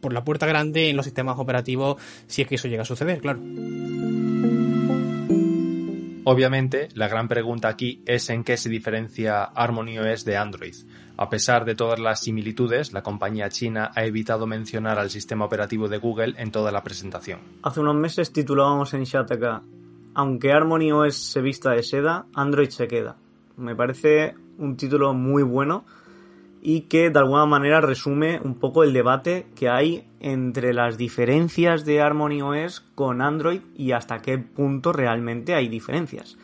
por 0.00 0.12
la 0.12 0.24
puerta 0.24 0.46
grande 0.46 0.90
en 0.90 0.96
los 0.96 1.04
sistemas 1.04 1.38
operativos 1.38 2.00
si 2.26 2.42
es 2.42 2.48
que 2.48 2.54
eso 2.54 2.68
llega 2.68 2.82
a 2.82 2.86
suceder, 2.86 3.20
claro. 3.20 3.40
Obviamente, 6.24 6.88
la 6.94 7.08
gran 7.08 7.26
pregunta 7.26 7.66
aquí 7.66 8.00
es 8.06 8.30
en 8.30 8.44
qué 8.44 8.56
se 8.56 8.68
diferencia 8.68 9.42
Harmony 9.42 9.98
OS 9.98 10.24
de 10.24 10.36
Android. 10.36 10.74
A 11.16 11.28
pesar 11.28 11.64
de 11.64 11.74
todas 11.74 11.98
las 11.98 12.20
similitudes, 12.20 12.92
la 12.92 13.02
compañía 13.02 13.48
china 13.48 13.90
ha 13.94 14.04
evitado 14.04 14.46
mencionar 14.46 15.00
al 15.00 15.10
sistema 15.10 15.44
operativo 15.44 15.88
de 15.88 15.98
Google 15.98 16.34
en 16.38 16.52
toda 16.52 16.70
la 16.70 16.84
presentación. 16.84 17.40
Hace 17.64 17.80
unos 17.80 17.96
meses 17.96 18.32
titulábamos 18.32 18.94
en 18.94 19.02
Shataka, 19.02 19.62
aunque 20.14 20.52
Harmony 20.52 20.92
OS 20.92 21.16
se 21.16 21.40
vista 21.40 21.72
de 21.72 21.82
seda, 21.82 22.26
Android 22.34 22.68
se 22.68 22.86
queda. 22.86 23.16
Me 23.56 23.74
parece 23.74 24.36
un 24.58 24.76
título 24.76 25.14
muy 25.14 25.42
bueno 25.42 25.84
y 26.64 26.82
que 26.82 27.10
de 27.10 27.18
alguna 27.18 27.44
manera 27.44 27.80
resume 27.80 28.40
un 28.42 28.54
poco 28.54 28.84
el 28.84 28.92
debate 28.92 29.48
que 29.56 29.68
hay 29.68 30.08
entre 30.20 30.72
las 30.72 30.96
diferencias 30.96 31.84
de 31.84 32.00
Harmony 32.00 32.40
OS 32.40 32.80
con 32.94 33.20
Android 33.20 33.62
y 33.74 33.90
hasta 33.90 34.22
qué 34.22 34.38
punto 34.38 34.92
realmente 34.92 35.54
hay 35.54 35.68
diferencias. 35.68 36.38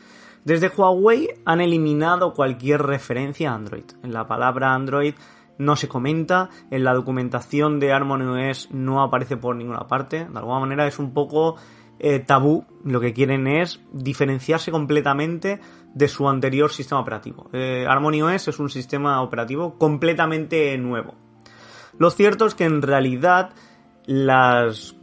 Desde 0.45 0.73
Huawei 0.77 1.29
han 1.45 1.61
eliminado 1.61 2.33
cualquier 2.33 2.83
referencia 2.83 3.53
a 3.53 3.55
Android. 3.55 3.85
En 4.03 4.13
la 4.13 4.27
palabra 4.27 4.75
Android 4.75 5.15
no 5.57 5.77
se 5.77 5.89
comenta, 5.89 6.51
en 6.71 6.83
la 6.83 6.95
documentación 6.95 7.79
de 7.79 7.95
OS 7.95 8.71
no 8.73 9.03
aparece 9.03 9.37
por 9.37 9.55
ninguna 9.55 9.87
parte, 9.87 10.25
de 10.25 10.39
alguna 10.39 10.61
manera 10.61 10.87
es 10.87 10.99
un 10.99 11.13
poco 11.13 11.57
eh, 12.01 12.21
tabú, 12.21 12.65
lo 12.85 13.01
que 13.01 13.13
quieren 13.13 13.47
es 13.47 13.81
diferenciarse 13.93 14.71
completamente 14.71 15.61
de 15.99 16.09
su 16.09 16.28
anterior 16.28 16.71
sistema 16.71 17.00
operativo. 17.00 17.50
Eh, 17.52 17.85
es 18.47 18.59
un 18.61 18.71
sistema 18.71 19.21
operativo 19.21 19.76
completamente 19.76 20.78
nuevo. 20.78 21.14
Lo 21.99 22.11
cierto 22.11 22.47
es 22.47 22.55
que 22.55 22.64
en 22.64 22.83
realidad 22.83 23.50
las 24.07 24.95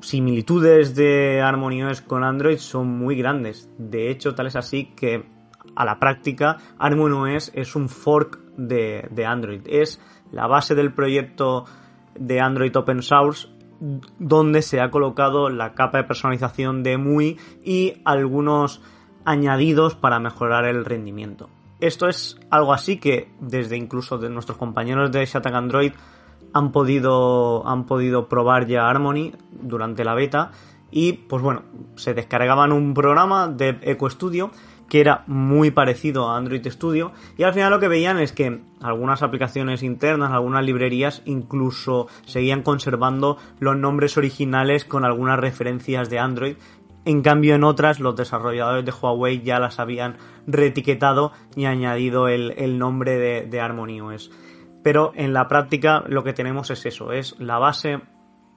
similitudes 0.00 0.94
de 0.94 1.42
OS 1.42 2.00
con 2.02 2.22
Android 2.22 2.58
son 2.58 2.96
muy 2.96 3.16
grandes. 3.16 3.68
De 3.76 4.08
hecho, 4.08 4.36
tal 4.36 4.46
es 4.46 4.54
así 4.54 4.92
que 4.94 5.26
a 5.74 5.84
la 5.84 5.98
práctica 5.98 6.58
OS 6.78 7.50
es 7.52 7.74
un 7.74 7.88
fork 7.88 8.38
de, 8.56 9.08
de 9.10 9.26
Android. 9.26 9.62
Es 9.66 10.00
la 10.30 10.46
base 10.46 10.76
del 10.76 10.92
proyecto 10.92 11.64
de 12.14 12.40
Android 12.40 12.74
Open 12.76 13.02
Source 13.02 13.48
donde 13.80 14.62
se 14.62 14.80
ha 14.80 14.90
colocado 14.90 15.50
la 15.50 15.74
capa 15.74 15.98
de 15.98 16.04
personalización 16.04 16.82
de 16.82 16.96
MUI 16.96 17.36
y 17.62 18.00
algunos 18.04 18.80
añadidos 19.26 19.94
para 19.94 20.18
mejorar 20.18 20.64
el 20.64 20.84
rendimiento. 20.86 21.50
Esto 21.80 22.08
es 22.08 22.38
algo 22.48 22.72
así 22.72 22.96
que 22.96 23.28
desde 23.38 23.76
incluso 23.76 24.16
de 24.16 24.30
nuestros 24.30 24.56
compañeros 24.56 25.12
de 25.12 25.26
Shatag 25.26 25.54
Android 25.54 25.92
han 26.54 26.72
podido, 26.72 27.66
han 27.68 27.84
podido 27.84 28.28
probar 28.28 28.66
ya 28.66 28.88
Harmony 28.88 29.32
durante 29.50 30.04
la 30.04 30.14
beta 30.14 30.52
y 30.90 31.12
pues 31.12 31.42
bueno, 31.42 31.64
se 31.96 32.14
descargaban 32.14 32.72
un 32.72 32.94
programa 32.94 33.48
de 33.48 33.78
Eco 33.82 34.08
Studio 34.08 34.50
que 34.88 35.00
era 35.00 35.24
muy 35.26 35.70
parecido 35.70 36.28
a 36.28 36.36
Android 36.36 36.66
Studio 36.66 37.12
y 37.36 37.42
al 37.42 37.52
final 37.52 37.72
lo 37.72 37.80
que 37.80 37.88
veían 37.88 38.18
es 38.18 38.32
que 38.32 38.60
algunas 38.80 39.22
aplicaciones 39.22 39.82
internas, 39.82 40.32
algunas 40.32 40.64
librerías 40.64 41.22
incluso 41.24 42.06
seguían 42.24 42.62
conservando 42.62 43.36
los 43.58 43.76
nombres 43.76 44.16
originales 44.16 44.84
con 44.84 45.04
algunas 45.04 45.38
referencias 45.38 46.08
de 46.08 46.18
Android. 46.20 46.56
En 47.06 47.22
cambio 47.22 47.54
en 47.54 47.62
otras 47.62 48.00
los 48.00 48.16
desarrolladores 48.16 48.84
de 48.84 48.90
Huawei 48.90 49.40
ya 49.40 49.60
las 49.60 49.78
habían 49.78 50.16
reetiquetado 50.48 51.30
y 51.54 51.66
añadido 51.66 52.26
el, 52.26 52.78
nombre 52.78 53.16
de, 53.16 53.46
de 53.46 53.60
Harmony 53.60 54.00
OS. 54.00 54.32
Pero 54.82 55.12
en 55.14 55.32
la 55.32 55.46
práctica 55.46 56.02
lo 56.08 56.24
que 56.24 56.32
tenemos 56.32 56.68
es 56.70 56.84
eso, 56.84 57.12
es 57.12 57.38
la 57.38 57.58
base 57.58 58.00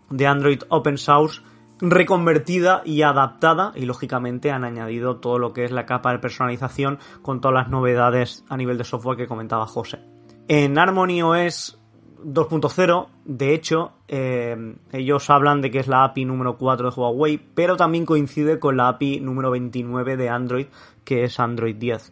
de 0.09 0.27
Android 0.27 0.63
Open 0.69 0.97
Source 0.97 1.41
reconvertida 1.79 2.81
y 2.85 3.03
adaptada 3.03 3.71
y 3.75 3.85
lógicamente 3.85 4.51
han 4.51 4.63
añadido 4.63 5.17
todo 5.17 5.37
lo 5.37 5.53
que 5.53 5.63
es 5.63 5.71
la 5.71 5.85
capa 5.85 6.11
de 6.11 6.19
personalización 6.19 6.97
con 7.21 7.41
todas 7.41 7.55
las 7.55 7.69
novedades 7.69 8.43
a 8.49 8.57
nivel 8.57 8.79
de 8.79 8.83
software 8.83 9.17
que 9.17 9.27
comentaba 9.27 9.67
José. 9.67 9.99
En 10.47 10.77
Harmony 10.79 11.21
OS 11.21 11.78
2.0, 12.23 13.07
de 13.25 13.53
hecho, 13.53 13.93
eh, 14.07 14.75
ellos 14.91 15.29
hablan 15.29 15.61
de 15.61 15.71
que 15.71 15.79
es 15.79 15.87
la 15.87 16.03
API 16.03 16.25
número 16.25 16.57
4 16.57 16.91
de 16.91 16.95
Huawei, 16.95 17.37
pero 17.37 17.77
también 17.77 18.05
coincide 18.05 18.59
con 18.59 18.77
la 18.77 18.89
API 18.89 19.19
número 19.19 19.51
29 19.51 20.17
de 20.17 20.29
Android, 20.29 20.67
que 21.03 21.23
es 21.23 21.39
Android 21.39 21.75
10. 21.75 22.11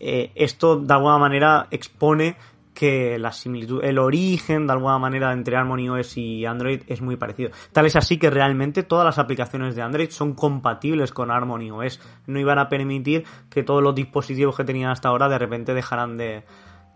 Eh, 0.00 0.30
esto 0.34 0.76
de 0.76 0.94
alguna 0.94 1.18
manera 1.18 1.66
expone 1.70 2.36
que 2.78 3.18
la 3.18 3.32
similitud, 3.32 3.82
el 3.82 3.98
origen 3.98 4.68
de 4.68 4.72
alguna 4.72 4.98
manera 4.98 5.32
entre 5.32 5.56
Harmony 5.56 5.88
OS 5.88 6.16
y 6.16 6.46
Android 6.46 6.82
es 6.86 7.02
muy 7.02 7.16
parecido. 7.16 7.50
Tal 7.72 7.86
es 7.86 7.96
así 7.96 8.18
que 8.18 8.30
realmente 8.30 8.84
todas 8.84 9.04
las 9.04 9.18
aplicaciones 9.18 9.74
de 9.74 9.82
Android 9.82 10.10
son 10.10 10.34
compatibles 10.34 11.10
con 11.10 11.32
Harmony 11.32 11.72
OS. 11.72 12.00
No 12.28 12.38
iban 12.38 12.60
a 12.60 12.68
permitir 12.68 13.24
que 13.50 13.64
todos 13.64 13.82
los 13.82 13.96
dispositivos 13.96 14.56
que 14.56 14.62
tenían 14.62 14.92
hasta 14.92 15.08
ahora 15.08 15.28
de 15.28 15.38
repente 15.38 15.74
dejaran 15.74 16.16
de, 16.16 16.44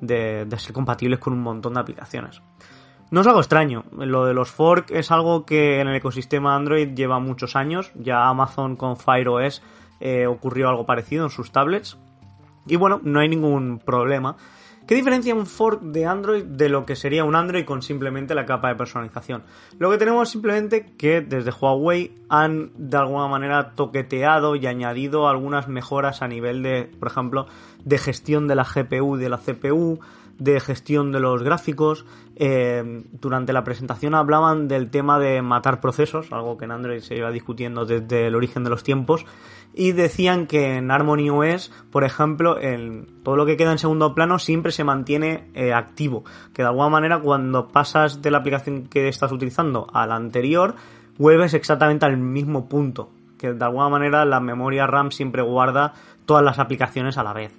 de, 0.02 0.47
ser 0.59 0.75
compatibles 0.75 1.18
con 1.18 1.32
un 1.32 1.40
montón 1.40 1.75
de 1.75 1.80
aplicaciones. 1.80 2.42
No 3.11 3.21
es 3.21 3.26
algo 3.26 3.40
extraño, 3.40 3.85
lo 3.92 4.25
de 4.25 4.35
los 4.35 4.50
fork 4.50 4.90
es 4.90 5.11
algo 5.11 5.44
que 5.44 5.80
en 5.80 5.88
el 5.88 5.97
ecosistema 5.97 6.54
Android 6.54 6.94
lleva 6.94 7.18
muchos 7.18 7.56
años, 7.56 7.92
ya 7.94 8.26
Amazon 8.26 8.76
con 8.76 8.97
Fire 8.97 9.28
OS 9.28 9.62
eh, 10.00 10.26
ocurrió 10.26 10.68
algo 10.68 10.87
parecido 10.87 11.25
en 11.25 11.30
sus 11.30 11.52
tablets 11.52 11.99
y 12.66 12.76
bueno, 12.76 13.00
no 13.02 13.21
hay 13.21 13.28
ningún 13.28 13.78
problema. 13.78 14.37
¿Qué 14.87 14.97
diferencia 14.97 15.32
un 15.32 15.47
fork 15.47 15.80
de 15.80 16.06
Android 16.06 16.42
de 16.42 16.68
lo 16.68 16.85
que 16.85 16.97
sería 16.97 17.23
un 17.23 17.37
Android 17.37 17.64
con 17.64 17.82
simplemente 17.82 18.35
la 18.35 18.47
capa 18.47 18.68
de 18.68 18.75
personalización? 18.75 19.44
Lo 19.78 19.90
que 19.90 19.99
tenemos 19.99 20.28
simplemente 20.28 20.97
que 20.97 21.21
desde 21.21 21.52
Huawei 21.52 22.12
han 22.28 22.73
de 22.76 22.97
alguna 22.97 23.28
manera 23.28 23.75
toqueteado 23.76 24.56
y 24.56 24.66
añadido 24.66 25.28
algunas 25.28 25.68
mejoras 25.68 26.21
a 26.21 26.26
nivel 26.26 26.64
de, 26.64 26.90
por 26.99 27.09
ejemplo, 27.09 27.47
de 27.84 27.98
gestión 27.98 28.48
de 28.48 28.54
la 28.54 28.64
GPU 28.64 29.16
de 29.16 29.28
la 29.28 29.38
CPU, 29.38 30.00
de 30.38 30.60
gestión 30.60 31.12
de 31.12 31.20
los 31.20 31.42
gráficos. 31.42 32.04
Eh, 32.36 33.04
durante 33.12 33.52
la 33.52 33.64
presentación 33.64 34.14
hablaban 34.14 34.68
del 34.68 34.90
tema 34.90 35.18
de 35.18 35.42
matar 35.42 35.80
procesos, 35.80 36.32
algo 36.32 36.56
que 36.56 36.64
en 36.64 36.72
Android 36.72 37.00
se 37.00 37.14
lleva 37.14 37.30
discutiendo 37.30 37.84
desde 37.84 38.26
el 38.26 38.34
origen 38.34 38.64
de 38.64 38.70
los 38.70 38.82
tiempos 38.82 39.26
y 39.74 39.92
decían 39.92 40.46
que 40.46 40.76
en 40.76 40.90
Harmony 40.90 41.30
OS, 41.30 41.72
por 41.90 42.04
ejemplo, 42.04 42.56
todo 43.22 43.36
lo 43.36 43.46
que 43.46 43.56
queda 43.56 43.72
en 43.72 43.78
segundo 43.78 44.14
plano 44.14 44.38
siempre 44.38 44.72
se 44.72 44.84
mantiene 44.84 45.48
eh, 45.54 45.72
activo, 45.72 46.24
que 46.52 46.62
de 46.62 46.68
alguna 46.68 46.88
manera 46.88 47.20
cuando 47.20 47.68
pasas 47.68 48.20
de 48.22 48.30
la 48.30 48.38
aplicación 48.38 48.86
que 48.86 49.08
estás 49.08 49.32
utilizando 49.32 49.86
a 49.92 50.06
la 50.06 50.16
anterior, 50.16 50.74
vuelves 51.18 51.54
exactamente 51.54 52.04
al 52.04 52.18
mismo 52.18 52.68
punto, 52.68 53.10
que 53.38 53.52
de 53.54 53.64
alguna 53.64 53.88
manera 53.88 54.24
la 54.24 54.40
memoria 54.40 54.86
RAM 54.86 55.10
siempre 55.10 55.42
guarda 55.42 55.94
todas 56.26 56.44
las 56.44 56.58
aplicaciones 56.58 57.16
a 57.16 57.22
la 57.22 57.32
vez. 57.32 57.52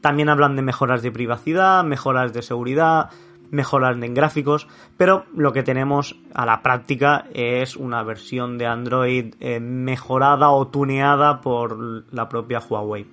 También 0.00 0.28
hablan 0.28 0.56
de 0.56 0.62
mejoras 0.62 1.02
de 1.02 1.10
privacidad, 1.10 1.84
mejoras 1.84 2.32
de 2.32 2.42
seguridad, 2.42 3.10
mejoras 3.50 4.00
en 4.02 4.14
gráficos, 4.14 4.68
pero 4.96 5.24
lo 5.34 5.52
que 5.52 5.62
tenemos 5.62 6.16
a 6.34 6.46
la 6.46 6.62
práctica 6.62 7.26
es 7.32 7.76
una 7.76 8.02
versión 8.02 8.58
de 8.58 8.66
Android 8.66 9.34
eh, 9.40 9.60
mejorada 9.60 10.50
o 10.50 10.68
tuneada 10.68 11.40
por 11.40 12.04
la 12.12 12.28
propia 12.28 12.60
Huawei. 12.60 13.06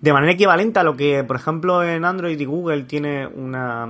De 0.00 0.12
manera 0.12 0.32
equivalente 0.32 0.78
a 0.78 0.82
lo 0.82 0.96
que, 0.96 1.24
por 1.24 1.36
ejemplo, 1.36 1.82
en 1.82 2.04
Android 2.04 2.38
y 2.38 2.44
Google 2.44 2.82
tiene 2.82 3.26
una, 3.26 3.88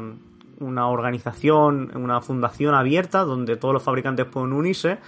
una 0.61 0.89
organización, 0.89 1.91
una 1.97 2.21
fundación 2.21 2.75
abierta 2.75 3.25
donde 3.25 3.57
todos 3.57 3.75
los 3.75 3.83
fabricantes 3.83 4.27
pueden 4.27 4.53
unirse, 4.53 4.99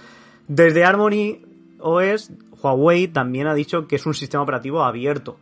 desde 0.47 0.83
Harmony 0.83 1.39
OS, 1.79 2.31
Huawei 2.61 3.07
también 3.07 3.47
ha 3.47 3.53
dicho 3.53 3.87
que 3.87 3.97
es 3.97 4.05
un 4.05 4.13
sistema 4.13 4.43
operativo 4.43 4.83
abierto. 4.83 5.37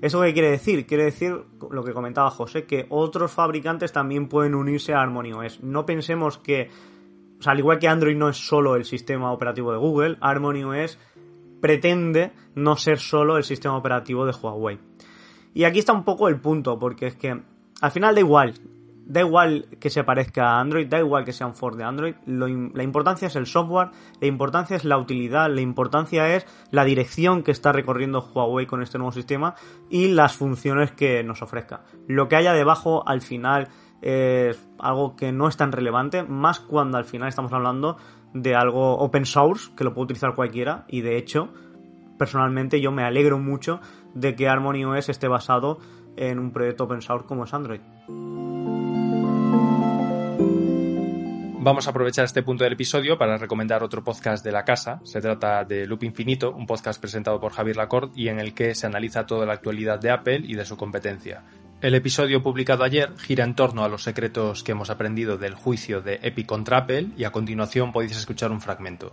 ¿Eso 0.00 0.22
qué 0.22 0.32
quiere 0.32 0.50
decir? 0.50 0.86
Quiere 0.86 1.04
decir 1.04 1.44
lo 1.70 1.84
que 1.84 1.92
comentaba 1.92 2.30
José, 2.30 2.64
que 2.64 2.86
otros 2.88 3.32
fabricantes 3.32 3.92
también 3.92 4.28
pueden 4.28 4.54
unirse 4.54 4.94
a 4.94 5.00
Harmony 5.00 5.32
OS. 5.32 5.62
No 5.62 5.84
pensemos 5.84 6.38
que, 6.38 6.70
o 7.38 7.42
sea, 7.42 7.52
al 7.52 7.58
igual 7.58 7.78
que 7.78 7.88
Android 7.88 8.16
no 8.16 8.28
es 8.28 8.38
solo 8.38 8.76
el 8.76 8.84
sistema 8.84 9.32
operativo 9.32 9.72
de 9.72 9.78
Google, 9.78 10.16
Harmony 10.20 10.64
OS 10.64 10.98
pretende 11.60 12.32
no 12.54 12.76
ser 12.76 12.98
solo 12.98 13.36
el 13.36 13.44
sistema 13.44 13.76
operativo 13.76 14.24
de 14.24 14.32
Huawei. 14.32 14.78
Y 15.52 15.64
aquí 15.64 15.80
está 15.80 15.92
un 15.92 16.04
poco 16.04 16.28
el 16.28 16.40
punto, 16.40 16.78
porque 16.78 17.08
es 17.08 17.16
que 17.16 17.42
al 17.80 17.90
final 17.90 18.14
da 18.14 18.20
igual 18.20 18.54
da 19.10 19.20
igual 19.22 19.66
que 19.80 19.90
se 19.90 20.04
parezca 20.04 20.50
a 20.50 20.60
Android, 20.60 20.86
da 20.86 21.00
igual 21.00 21.24
que 21.24 21.32
sea 21.32 21.48
un 21.48 21.76
de 21.76 21.84
Android, 21.84 22.14
la 22.26 22.82
importancia 22.82 23.26
es 23.26 23.34
el 23.34 23.46
software, 23.46 23.90
la 24.20 24.28
importancia 24.28 24.76
es 24.76 24.84
la 24.84 24.98
utilidad, 24.98 25.50
la 25.50 25.60
importancia 25.60 26.36
es 26.36 26.46
la 26.70 26.84
dirección 26.84 27.42
que 27.42 27.50
está 27.50 27.72
recorriendo 27.72 28.30
Huawei 28.32 28.66
con 28.66 28.82
este 28.82 28.98
nuevo 28.98 29.10
sistema 29.10 29.56
y 29.90 30.08
las 30.08 30.36
funciones 30.36 30.92
que 30.92 31.24
nos 31.24 31.42
ofrezca. 31.42 31.82
Lo 32.06 32.28
que 32.28 32.36
haya 32.36 32.52
debajo 32.52 33.02
al 33.06 33.20
final 33.20 33.68
es 34.00 34.64
algo 34.78 35.16
que 35.16 35.32
no 35.32 35.48
es 35.48 35.56
tan 35.56 35.72
relevante, 35.72 36.22
más 36.22 36.60
cuando 36.60 36.96
al 36.96 37.04
final 37.04 37.28
estamos 37.28 37.52
hablando 37.52 37.96
de 38.32 38.54
algo 38.54 38.96
open 38.98 39.26
source 39.26 39.72
que 39.76 39.82
lo 39.82 39.92
puede 39.92 40.04
utilizar 40.04 40.36
cualquiera 40.36 40.84
y 40.86 41.00
de 41.00 41.16
hecho 41.16 41.52
personalmente 42.16 42.80
yo 42.80 42.92
me 42.92 43.02
alegro 43.02 43.40
mucho 43.40 43.80
de 44.14 44.36
que 44.36 44.48
Harmony 44.48 44.84
OS 44.84 45.08
esté 45.08 45.26
basado 45.26 45.78
en 46.16 46.38
un 46.38 46.52
proyecto 46.52 46.84
open 46.84 47.02
source 47.02 47.26
como 47.26 47.42
es 47.42 47.52
Android. 47.52 47.80
Vamos 51.62 51.86
a 51.86 51.90
aprovechar 51.90 52.24
este 52.24 52.42
punto 52.42 52.64
del 52.64 52.72
episodio 52.72 53.18
para 53.18 53.36
recomendar 53.36 53.82
otro 53.82 54.02
podcast 54.02 54.42
de 54.42 54.50
la 54.50 54.64
casa. 54.64 54.98
Se 55.04 55.20
trata 55.20 55.62
de 55.62 55.86
Loop 55.86 56.04
Infinito, 56.04 56.52
un 56.52 56.66
podcast 56.66 56.98
presentado 56.98 57.38
por 57.38 57.52
Javier 57.52 57.76
Lacorte 57.76 58.18
y 58.18 58.28
en 58.28 58.40
el 58.40 58.54
que 58.54 58.74
se 58.74 58.86
analiza 58.86 59.26
toda 59.26 59.44
la 59.44 59.52
actualidad 59.52 60.00
de 60.00 60.10
Apple 60.10 60.40
y 60.42 60.54
de 60.54 60.64
su 60.64 60.78
competencia. 60.78 61.42
El 61.82 61.94
episodio 61.94 62.42
publicado 62.42 62.82
ayer 62.82 63.12
gira 63.18 63.44
en 63.44 63.54
torno 63.54 63.84
a 63.84 63.90
los 63.90 64.04
secretos 64.04 64.64
que 64.64 64.72
hemos 64.72 64.88
aprendido 64.88 65.36
del 65.36 65.54
juicio 65.54 66.00
de 66.00 66.18
Epic 66.22 66.46
contra 66.46 66.78
Apple 66.78 67.08
y 67.18 67.24
a 67.24 67.30
continuación 67.30 67.92
podéis 67.92 68.16
escuchar 68.16 68.50
un 68.52 68.62
fragmento. 68.62 69.12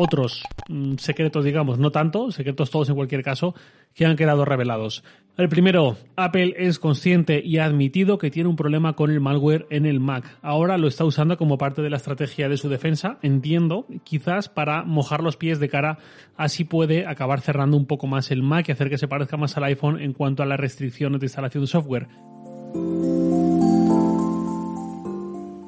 otros 0.00 0.44
mm, 0.68 0.96
secretos, 0.96 1.44
digamos, 1.44 1.78
no 1.78 1.90
tanto, 1.90 2.30
secretos 2.32 2.70
todos 2.70 2.88
en 2.88 2.94
cualquier 2.94 3.22
caso, 3.22 3.54
que 3.94 4.06
han 4.06 4.16
quedado 4.16 4.44
revelados. 4.44 5.04
El 5.40 5.48
primero, 5.48 5.96
Apple 6.16 6.54
es 6.58 6.78
consciente 6.78 7.40
y 7.42 7.56
ha 7.56 7.64
admitido 7.64 8.18
que 8.18 8.30
tiene 8.30 8.50
un 8.50 8.56
problema 8.56 8.92
con 8.92 9.10
el 9.10 9.20
malware 9.20 9.66
en 9.70 9.86
el 9.86 9.98
Mac. 9.98 10.36
Ahora 10.42 10.76
lo 10.76 10.86
está 10.86 11.06
usando 11.06 11.38
como 11.38 11.56
parte 11.56 11.80
de 11.80 11.88
la 11.88 11.96
estrategia 11.96 12.50
de 12.50 12.58
su 12.58 12.68
defensa, 12.68 13.18
entiendo, 13.22 13.86
quizás 14.04 14.50
para 14.50 14.84
mojar 14.84 15.22
los 15.22 15.38
pies 15.38 15.58
de 15.58 15.70
cara, 15.70 15.96
así 16.36 16.64
puede 16.64 17.06
acabar 17.06 17.40
cerrando 17.40 17.78
un 17.78 17.86
poco 17.86 18.06
más 18.06 18.30
el 18.30 18.42
Mac 18.42 18.68
y 18.68 18.72
hacer 18.72 18.90
que 18.90 18.98
se 18.98 19.08
parezca 19.08 19.38
más 19.38 19.56
al 19.56 19.64
iPhone 19.64 19.98
en 19.98 20.12
cuanto 20.12 20.42
a 20.42 20.46
las 20.46 20.60
restricciones 20.60 21.20
de 21.20 21.24
instalación 21.24 21.64
de 21.64 21.68
software. 21.68 22.08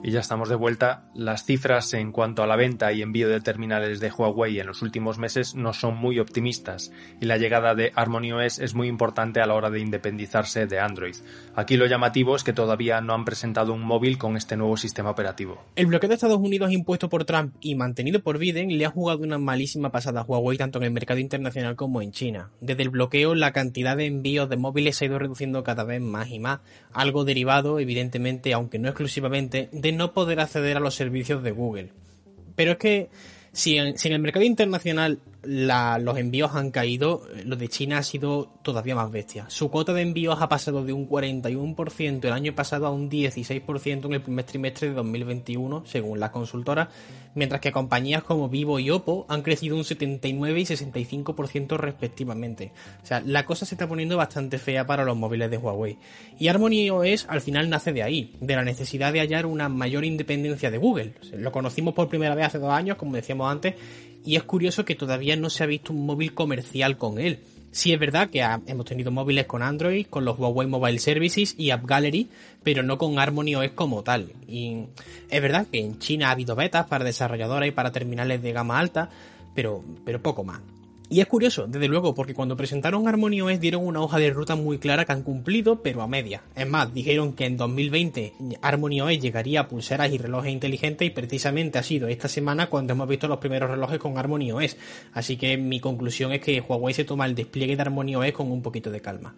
Y 0.05 0.11
ya 0.11 0.19
estamos 0.19 0.49
de 0.49 0.57
vuelta. 0.57 1.05
Las 1.15 1.45
cifras 1.45 1.95
en 1.95 2.11
cuanto 2.11 2.43
a 2.43 2.49
la 2.49 2.57
venta 2.57 2.93
y 2.93 3.03
envío 3.03 3.29
de 3.29 3.41
terminales 3.41 4.01
de 4.01 4.11
Huawei 4.11 4.59
en 4.59 4.67
los 4.67 4.83
últimos 4.83 5.17
meses 5.19 5.55
no 5.55 5.73
son 5.73 5.97
muy 5.97 6.19
optimistas 6.19 6.91
y 7.21 7.27
la 7.27 7.37
llegada 7.37 7.77
de 7.77 7.93
HarmonyOS 7.95 8.59
es 8.59 8.75
muy 8.75 8.89
importante 8.89 9.41
a 9.41 9.47
la 9.47 9.55
hora 9.55 9.71
de 9.71 9.79
independizarse 9.79 10.67
de 10.67 10.81
Android. 10.81 11.15
Aquí 11.55 11.77
lo 11.77 11.87
llamativo 11.87 12.35
es 12.35 12.43
que 12.43 12.53
todavía 12.53 13.01
no 13.01 13.15
han 13.15 13.25
presentado 13.25 13.73
un 13.73 13.83
móvil 13.83 14.19
con 14.19 14.37
este 14.37 14.57
nuevo 14.57 14.77
sistema 14.77 15.11
operativo. 15.11 15.63
El 15.77 15.87
bloqueo 15.87 16.09
de 16.09 16.17
Estados 16.17 16.41
Unidos 16.41 16.73
impuesto 16.73 17.09
por 17.09 17.25
Trump 17.25 17.55
y 17.61 17.77
mantenido 17.77 18.25
por 18.25 18.39
Biden 18.39 18.77
le 18.77 18.85
ha 18.85 18.91
jugado 18.91 19.23
una 19.23 19.39
malísima 19.39 19.93
pasada 19.93 20.23
a 20.23 20.25
Huawei 20.25 20.59
tanto 20.59 20.81
en 20.81 20.85
el 20.87 20.91
mercado 20.91 21.21
internacional 21.21 21.77
como 21.77 22.03
en 22.03 22.11
China. 22.11 22.51
Desde 22.61 22.83
el 22.83 22.91
bloqueo 22.91 23.37
la 23.37 23.53
cantidad 23.53 23.97
de 23.97 24.07
envíos 24.07 24.49
de 24.49 24.57
móviles 24.57 24.97
se 24.97 25.05
ha 25.05 25.09
ido 25.09 25.21
reduciendo 25.21 25.63
cada 25.63 25.85
vez 25.85 26.01
más 26.01 26.29
y 26.29 26.41
más, 26.41 26.59
algo 26.93 27.25
derivado 27.25 27.79
evidentemente, 27.79 28.53
aunque 28.53 28.81
no 28.81 28.89
exclusivamente, 28.89 29.69
de 29.71 29.92
no 29.93 30.13
poder 30.13 30.41
acceder 30.41 30.77
a 30.77 30.81
los 30.81 30.95
servicios 30.95 31.43
de 31.43 31.51
Google. 31.53 31.91
Pero 32.57 32.73
es 32.73 32.79
que 32.79 33.09
si 33.53 33.77
en, 33.77 33.95
el 34.03 34.19
mercado 34.19 34.45
internacional 34.45 35.19
los 35.45 36.19
envíos 36.19 36.55
han 36.55 36.71
caído, 36.71 37.23
lo 37.45 37.57
de 37.57 37.69
China 37.69 37.99
ha 37.99 38.03
sido 38.03 38.49
todavía 38.63 38.95
más 38.95 39.11
bestia. 39.11 39.47
Su 39.49 39.71
cuota 39.71 39.93
de 39.93 40.03
envíos 40.03 40.41
ha 40.41 40.49
pasado 40.49 40.85
de 40.85 40.93
un 40.93 41.09
41% 41.09 42.25
el 42.25 42.33
año 42.33 42.55
pasado 42.55 42.87
a 42.87 42.91
un 42.91 43.11
16% 43.11 44.05
en 44.07 44.13
el 44.13 44.23
primer 44.23 44.45
trimestre 44.45 44.89
de 44.89 44.95
2021, 44.95 45.85
según 45.87 46.21
la 46.21 46.31
consultora, 46.31 46.91
mientras 47.35 47.61
que 47.61 47.73
compañías 47.73 48.23
como 48.23 48.49
Vivo 48.49 48.79
y 48.79 48.91
Oppo 48.91 49.27
han 49.29 49.43
crecido 49.43 49.77
un 49.77 49.85
79 49.85 50.61
y 50.61 50.65
65% 50.65 51.77
respectivamente. 51.77 52.73
O 53.03 53.07
sea, 53.07 53.21
la 53.21 53.45
cosa 53.45 53.67
se 53.67 53.75
está 53.75 53.89
poniendo 53.89 54.17
bastante 54.17 54.59
fea 54.59 54.87
para 54.87 55.05
los 55.05 55.17
móviles 55.17 55.51
de 55.51 55.57
Huawei. 55.57 55.99
Y 56.39 56.49
Harmony 56.49 56.91
OS 56.91 57.27
al 57.29 57.41
final 57.41 57.69
nace 57.69 57.93
de 57.93 58.03
ahí, 58.03 58.37
de 58.41 58.55
la 58.55 58.65
necesidad 58.65 59.13
de 59.13 59.21
hallar 59.21 59.47
una 59.47 59.69
mayor 59.69 60.05
independencia 60.05 60.71
de 60.71 60.79
Google. 60.79 61.15
lo 61.33 61.51
conocimos 61.51 61.95
por 61.95 62.09
primera 62.09 62.35
vez 62.35 62.47
hace 62.47 62.59
dos 62.59 62.71
años, 62.71 62.97
como 62.97 63.17
decíamos 63.17 63.51
antes, 63.51 63.75
y 64.25 64.37
es 64.37 64.43
curioso 64.43 64.85
que 64.85 64.95
todavía 64.95 65.37
no 65.37 65.51
se 65.51 65.65
ha 65.65 65.67
visto 65.67 65.93
un 65.93 66.07
móvil 66.07 66.35
comercial 66.35 66.97
con 66.97 67.19
él. 67.19 67.41
Sí 67.73 67.93
es 67.93 67.99
verdad 67.99 68.29
que 68.29 68.47
hemos 68.67 68.85
tenido 68.85 69.11
móviles 69.11 69.47
con 69.47 69.63
Android, 69.63 70.07
con 70.07 70.27
los 70.27 70.39
Huawei 70.39 70.69
Mobile 70.69 70.99
Services 70.99 71.55
y 71.57 71.71
App 71.71 71.87
Gallery, 71.87 72.29
pero 72.63 72.83
no 72.83 72.99
con 72.99 73.19
Harmony 73.19 73.55
OS 73.55 73.71
como 73.71 74.03
tal. 74.03 74.33
Y 74.47 74.85
es 75.31 75.41
verdad 75.41 75.67
que 75.73 75.81
en 75.81 75.99
China 75.99 76.29
ha 76.29 76.33
habido 76.33 76.55
betas 76.55 76.87
para 76.87 77.05
desarrolladoras 77.05 77.69
y 77.69 77.73
para 77.73 77.91
terminales 77.91 78.43
de 78.43 78.53
gama 78.53 78.79
alta, 78.79 79.09
pero, 79.55 79.83
pero 80.05 80.23
poco 80.23 80.45
más. 80.45 80.61
Y 81.13 81.21
es 81.21 81.27
curioso, 81.27 81.67
desde 81.67 81.89
luego, 81.89 82.15
porque 82.15 82.33
cuando 82.33 82.57
presentaron 82.57 83.07
Harmony 83.07 83.43
OS 83.43 83.61
dieron 83.61 83.87
una 83.87 84.01
hoja 84.01 84.19
de 84.19 84.31
ruta 84.31 84.57
muy 84.57 84.79
clara 84.79 85.05
que 85.05 85.13
han 85.13 85.23
cumplido, 85.23 85.83
pero 85.83 86.01
a 86.01 86.09
media. 86.09 86.41
Es 86.57 86.67
más, 86.67 86.95
dijeron 86.95 87.35
que 87.35 87.45
en 87.45 87.59
2020 87.59 88.33
Harmony 88.63 89.03
OS 89.03 89.21
llegaría 89.21 89.61
a 89.61 89.69
pulseras 89.69 90.11
y 90.11 90.17
relojes 90.17 90.51
inteligentes 90.51 91.07
y 91.07 91.11
precisamente 91.11 91.79
ha 91.79 91.83
sido 91.83 92.09
esta 92.09 92.29
semana 92.29 92.71
cuando 92.71 92.95
hemos 92.95 93.07
visto 93.07 93.29
los 93.29 93.37
primeros 93.41 93.69
relojes 93.69 93.99
con 93.99 94.17
Harmony 94.17 94.53
OS. 94.53 94.79
Así 95.13 95.37
que 95.37 95.59
mi 95.59 95.81
conclusión 95.81 96.33
es 96.33 96.41
que 96.41 96.63
Huawei 96.63 96.95
se 96.95 97.05
toma 97.05 97.27
el 97.27 97.35
despliegue 97.35 97.77
de 97.77 97.83
Harmony 97.83 98.17
OS 98.17 98.33
con 98.33 98.51
un 98.51 98.63
poquito 98.63 98.91
de 98.91 99.03
calma. 99.03 99.35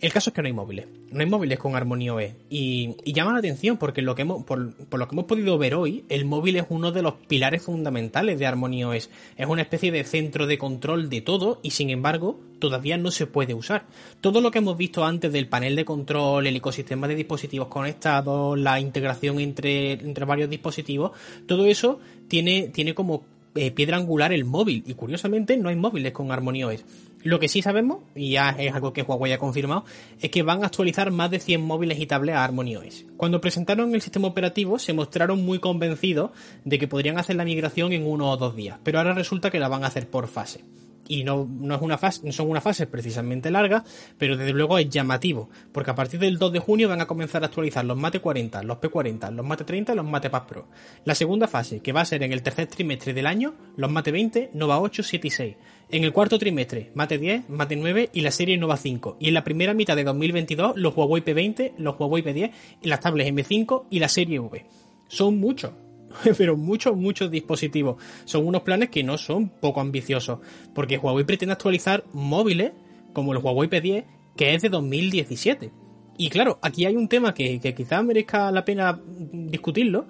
El 0.00 0.12
caso 0.12 0.30
es 0.30 0.34
que 0.34 0.42
no 0.42 0.46
hay 0.46 0.52
móviles. 0.52 0.86
No 1.10 1.20
hay 1.20 1.26
móviles 1.26 1.58
con 1.58 1.74
Harmony 1.74 2.08
OS. 2.10 2.30
Y, 2.48 2.94
llama 3.04 3.32
la 3.32 3.40
atención 3.40 3.78
porque 3.78 4.00
lo 4.00 4.14
que 4.14 4.22
hemos, 4.22 4.44
por, 4.44 4.58
lo 4.60 5.08
que 5.08 5.14
hemos 5.14 5.24
podido 5.24 5.58
ver 5.58 5.74
hoy, 5.74 6.04
el 6.08 6.24
móvil 6.24 6.56
es 6.56 6.66
uno 6.68 6.92
de 6.92 7.02
los 7.02 7.14
pilares 7.14 7.62
fundamentales 7.62 8.38
de 8.38 8.46
Harmony 8.46 8.84
OS. 8.84 9.10
Es 9.36 9.46
una 9.48 9.62
especie 9.62 9.90
de 9.90 10.04
centro 10.04 10.46
de 10.46 10.56
control 10.56 11.10
de 11.10 11.20
todo 11.20 11.58
y 11.64 11.70
sin 11.70 11.90
embargo 11.90 12.38
todavía 12.60 12.96
no 12.96 13.10
se 13.10 13.26
puede 13.26 13.54
usar. 13.54 13.86
Todo 14.20 14.40
lo 14.40 14.52
que 14.52 14.58
hemos 14.58 14.76
visto 14.76 15.04
antes 15.04 15.32
del 15.32 15.48
panel 15.48 15.74
de 15.74 15.84
control, 15.84 16.46
el 16.46 16.54
ecosistema 16.54 17.08
de 17.08 17.16
dispositivos 17.16 17.66
conectados, 17.66 18.56
la 18.56 18.78
integración 18.78 19.40
entre, 19.40 19.96
varios 20.26 20.48
dispositivos, 20.48 21.10
todo 21.46 21.66
eso 21.66 21.98
tiene, 22.28 22.70
como 22.94 23.24
eh, 23.56 23.72
piedra 23.72 23.96
angular 23.96 24.32
el 24.32 24.44
móvil. 24.44 24.84
Y 24.86 24.94
curiosamente 24.94 25.56
no 25.56 25.70
hay 25.70 25.76
móviles 25.76 26.12
con 26.12 26.30
Harmony 26.30 26.62
OS. 26.62 26.84
Lo 27.24 27.40
que 27.40 27.48
sí 27.48 27.62
sabemos, 27.62 27.98
y 28.14 28.32
ya 28.32 28.50
es 28.50 28.72
algo 28.72 28.92
que 28.92 29.02
Huawei 29.02 29.32
ha 29.32 29.38
confirmado, 29.38 29.84
es 30.20 30.30
que 30.30 30.42
van 30.42 30.62
a 30.62 30.66
actualizar 30.66 31.10
más 31.10 31.30
de 31.30 31.40
100 31.40 31.60
móviles 31.60 31.98
y 31.98 32.06
tablets 32.06 32.36
a 32.36 32.44
Harmony 32.44 32.76
OS. 32.76 33.04
Cuando 33.16 33.40
presentaron 33.40 33.94
el 33.94 34.02
sistema 34.02 34.28
operativo 34.28 34.78
se 34.78 34.92
mostraron 34.92 35.44
muy 35.44 35.58
convencidos 35.58 36.30
de 36.64 36.78
que 36.78 36.88
podrían 36.88 37.18
hacer 37.18 37.36
la 37.36 37.44
migración 37.44 37.92
en 37.92 38.06
uno 38.06 38.30
o 38.30 38.36
dos 38.36 38.54
días, 38.54 38.78
pero 38.84 38.98
ahora 38.98 39.14
resulta 39.14 39.50
que 39.50 39.58
la 39.58 39.68
van 39.68 39.84
a 39.84 39.88
hacer 39.88 40.08
por 40.08 40.28
fase 40.28 40.60
y 41.08 41.24
no, 41.24 41.48
no, 41.50 41.74
es 41.74 41.82
una 41.82 41.98
fase, 41.98 42.20
no 42.24 42.32
son 42.32 42.48
una 42.50 42.60
fase 42.60 42.86
precisamente 42.86 43.50
larga, 43.50 43.82
pero 44.18 44.36
desde 44.36 44.52
luego 44.52 44.78
es 44.78 44.88
llamativo, 44.88 45.48
porque 45.72 45.90
a 45.90 45.94
partir 45.94 46.20
del 46.20 46.38
2 46.38 46.52
de 46.52 46.58
junio 46.60 46.88
van 46.88 47.00
a 47.00 47.06
comenzar 47.06 47.42
a 47.42 47.46
actualizar 47.46 47.84
los 47.84 47.96
Mate 47.96 48.20
40, 48.20 48.62
los 48.62 48.78
P40, 48.78 49.32
los 49.32 49.46
Mate 49.46 49.64
30 49.64 49.92
y 49.92 49.96
los 49.96 50.04
Mate 50.04 50.30
Pad 50.30 50.46
Pro. 50.46 50.68
La 51.04 51.14
segunda 51.14 51.48
fase, 51.48 51.80
que 51.80 51.92
va 51.92 52.02
a 52.02 52.04
ser 52.04 52.22
en 52.22 52.32
el 52.32 52.42
tercer 52.42 52.66
trimestre 52.66 53.14
del 53.14 53.26
año, 53.26 53.54
los 53.76 53.90
Mate 53.90 54.12
20, 54.12 54.50
Nova 54.54 54.80
8, 54.80 55.02
7 55.02 55.26
y 55.26 55.30
6. 55.30 55.56
En 55.90 56.04
el 56.04 56.12
cuarto 56.12 56.38
trimestre, 56.38 56.90
Mate 56.94 57.16
10, 57.16 57.48
Mate 57.48 57.74
9 57.74 58.10
y 58.12 58.20
la 58.20 58.30
serie 58.30 58.58
Nova 58.58 58.76
5. 58.76 59.16
Y 59.20 59.28
en 59.28 59.34
la 59.34 59.44
primera 59.44 59.72
mitad 59.72 59.96
de 59.96 60.04
2022, 60.04 60.76
los 60.76 60.94
Huawei 60.94 61.24
P20, 61.24 61.72
los 61.78 61.98
Huawei 61.98 62.22
P10 62.22 62.50
y 62.82 62.88
las 62.88 63.00
tablets 63.00 63.30
M5 63.30 63.86
y 63.88 63.98
la 63.98 64.08
serie 64.08 64.38
V. 64.38 64.66
Son 65.08 65.40
muchos, 65.40 65.72
pero 66.38 66.56
muchos, 66.56 66.96
muchos 66.96 67.30
dispositivos. 67.30 68.02
Son 68.24 68.46
unos 68.46 68.62
planes 68.62 68.90
que 68.90 69.02
no 69.02 69.18
son 69.18 69.48
poco 69.48 69.80
ambiciosos, 69.80 70.40
porque 70.74 70.98
Huawei 70.98 71.24
pretende 71.24 71.52
actualizar 71.52 72.04
móviles 72.12 72.72
como 73.12 73.32
el 73.32 73.38
Huawei 73.38 73.68
P10, 73.68 74.04
que 74.36 74.54
es 74.54 74.62
de 74.62 74.68
2017. 74.68 75.72
Y 76.16 76.30
claro, 76.30 76.58
aquí 76.62 76.84
hay 76.84 76.96
un 76.96 77.08
tema 77.08 77.32
que, 77.32 77.60
que 77.60 77.74
quizás 77.74 78.04
merezca 78.04 78.50
la 78.50 78.64
pena 78.64 79.00
discutirlo, 79.06 80.08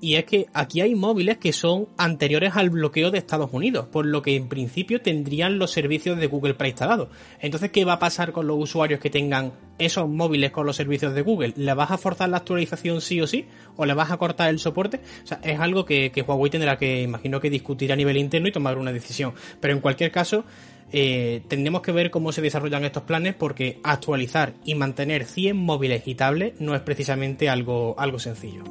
y 0.00 0.14
es 0.14 0.24
que 0.24 0.46
aquí 0.54 0.80
hay 0.80 0.94
móviles 0.94 1.38
que 1.38 1.52
son 1.52 1.88
anteriores 1.96 2.52
al 2.54 2.70
bloqueo 2.70 3.10
de 3.10 3.18
Estados 3.18 3.50
Unidos, 3.52 3.86
por 3.90 4.06
lo 4.06 4.22
que 4.22 4.36
en 4.36 4.48
principio 4.48 5.00
tendrían 5.00 5.58
los 5.58 5.72
servicios 5.72 6.18
de 6.18 6.26
Google 6.26 6.54
preinstalados. 6.54 7.08
Entonces, 7.40 7.70
¿qué 7.70 7.84
va 7.84 7.94
a 7.94 7.98
pasar 7.98 8.32
con 8.32 8.46
los 8.46 8.58
usuarios 8.58 9.00
que 9.00 9.10
tengan 9.10 9.52
esos 9.78 10.08
móviles 10.08 10.50
con 10.50 10.66
los 10.66 10.76
servicios 10.76 11.14
de 11.14 11.22
Google? 11.22 11.54
¿Le 11.56 11.74
vas 11.74 11.90
a 11.90 11.98
forzar 11.98 12.28
la 12.28 12.38
actualización 12.38 13.00
sí 13.00 13.20
o 13.20 13.26
sí? 13.26 13.46
¿O 13.76 13.86
le 13.86 13.94
vas 13.94 14.10
a 14.10 14.16
cortar 14.16 14.50
el 14.50 14.58
soporte? 14.58 15.00
O 15.24 15.26
sea, 15.26 15.40
es 15.42 15.58
algo 15.58 15.84
que, 15.84 16.12
Huawei 16.26 16.50
tendrá 16.50 16.78
que, 16.78 17.02
imagino 17.02 17.40
que 17.40 17.50
discutir 17.50 17.92
a 17.92 17.96
nivel 17.96 18.16
interno 18.16 18.48
y 18.48 18.52
tomar 18.52 18.78
una 18.78 18.92
decisión. 18.92 19.34
Pero 19.60 19.74
en 19.74 19.80
cualquier 19.80 20.12
caso, 20.12 20.44
eh, 20.92 21.42
tendremos 21.48 21.82
que 21.82 21.92
ver 21.92 22.10
cómo 22.10 22.32
se 22.32 22.40
desarrollan 22.40 22.84
estos 22.84 23.02
planes 23.02 23.34
porque 23.34 23.80
actualizar 23.82 24.54
y 24.64 24.74
mantener 24.74 25.24
100 25.24 25.56
móviles 25.56 26.02
y 26.06 26.16
no 26.60 26.74
es 26.74 26.80
precisamente 26.80 27.48
algo, 27.48 27.94
algo 27.98 28.18
sencillo. 28.18 28.64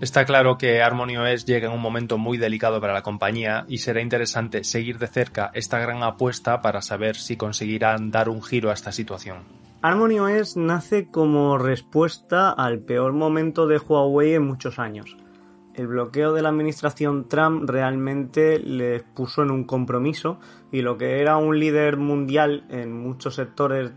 Está 0.00 0.24
claro 0.24 0.58
que 0.58 0.80
Harmony 0.80 1.16
OS 1.16 1.44
llega 1.44 1.66
en 1.66 1.74
un 1.74 1.80
momento 1.80 2.18
muy 2.18 2.38
delicado 2.38 2.80
para 2.80 2.92
la 2.92 3.02
compañía 3.02 3.64
y 3.66 3.78
será 3.78 4.00
interesante 4.00 4.62
seguir 4.62 4.98
de 4.98 5.08
cerca 5.08 5.50
esta 5.54 5.80
gran 5.80 6.04
apuesta 6.04 6.62
para 6.62 6.82
saber 6.82 7.16
si 7.16 7.36
conseguirán 7.36 8.12
dar 8.12 8.28
un 8.28 8.40
giro 8.40 8.70
a 8.70 8.74
esta 8.74 8.92
situación. 8.92 9.38
Harmony 9.82 10.20
OS 10.20 10.56
nace 10.56 11.08
como 11.08 11.58
respuesta 11.58 12.50
al 12.50 12.78
peor 12.78 13.12
momento 13.12 13.66
de 13.66 13.78
Huawei 13.78 14.34
en 14.34 14.46
muchos 14.46 14.78
años. 14.78 15.16
El 15.74 15.88
bloqueo 15.88 16.32
de 16.32 16.42
la 16.42 16.50
administración 16.50 17.28
Trump 17.28 17.68
realmente 17.68 18.60
les 18.60 19.02
puso 19.02 19.42
en 19.42 19.50
un 19.50 19.64
compromiso 19.64 20.38
y 20.70 20.82
lo 20.82 20.96
que 20.96 21.20
era 21.20 21.38
un 21.38 21.58
líder 21.58 21.96
mundial 21.96 22.66
en 22.70 22.92
muchos 22.92 23.34
sectores 23.34 23.92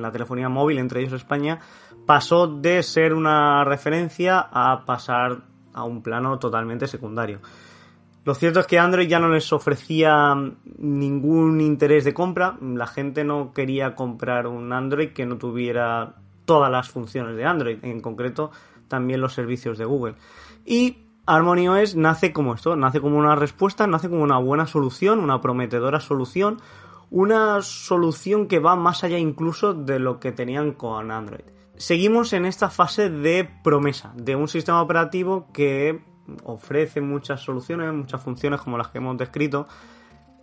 la 0.00 0.12
telefonía 0.12 0.48
móvil, 0.48 0.78
entre 0.78 1.00
ellos 1.00 1.12
España, 1.14 1.58
pasó 2.06 2.46
de 2.46 2.82
ser 2.82 3.12
una 3.12 3.64
referencia 3.64 4.48
a 4.50 4.84
pasar 4.86 5.42
a 5.74 5.84
un 5.84 6.02
plano 6.02 6.38
totalmente 6.38 6.86
secundario. 6.86 7.40
Lo 8.24 8.34
cierto 8.34 8.60
es 8.60 8.66
que 8.66 8.78
Android 8.78 9.08
ya 9.08 9.18
no 9.18 9.28
les 9.28 9.52
ofrecía 9.52 10.34
ningún 10.78 11.60
interés 11.60 12.04
de 12.04 12.14
compra. 12.14 12.56
La 12.62 12.86
gente 12.86 13.24
no 13.24 13.52
quería 13.52 13.96
comprar 13.96 14.46
un 14.46 14.72
Android 14.72 15.10
que 15.10 15.26
no 15.26 15.38
tuviera 15.38 16.14
todas 16.44 16.70
las 16.70 16.88
funciones 16.88 17.36
de 17.36 17.44
Android, 17.44 17.78
en 17.82 18.00
concreto 18.00 18.52
también 18.86 19.20
los 19.20 19.32
servicios 19.32 19.76
de 19.76 19.86
Google. 19.86 20.14
Y 20.64 21.08
Harmony 21.26 21.68
OS 21.68 21.96
nace 21.96 22.32
como 22.32 22.54
esto, 22.54 22.76
nace 22.76 23.00
como 23.00 23.16
una 23.16 23.34
respuesta, 23.34 23.86
nace 23.86 24.08
como 24.08 24.22
una 24.22 24.38
buena 24.38 24.66
solución, 24.66 25.18
una 25.18 25.40
prometedora 25.40 25.98
solución, 25.98 26.60
una 27.12 27.62
solución 27.62 28.48
que 28.48 28.58
va 28.58 28.74
más 28.74 29.04
allá 29.04 29.18
incluso 29.18 29.72
de 29.74 30.00
lo 30.00 30.18
que 30.18 30.32
tenían 30.32 30.72
con 30.72 31.10
Android 31.10 31.44
seguimos 31.76 32.32
en 32.32 32.46
esta 32.46 32.70
fase 32.70 33.10
de 33.10 33.48
promesa, 33.64 34.12
de 34.16 34.36
un 34.36 34.48
sistema 34.48 34.80
operativo 34.80 35.48
que 35.52 36.00
ofrece 36.44 37.00
muchas 37.00 37.40
soluciones, 37.40 37.92
muchas 37.92 38.22
funciones 38.22 38.60
como 38.60 38.78
las 38.78 38.88
que 38.88 38.98
hemos 38.98 39.16
descrito, 39.18 39.66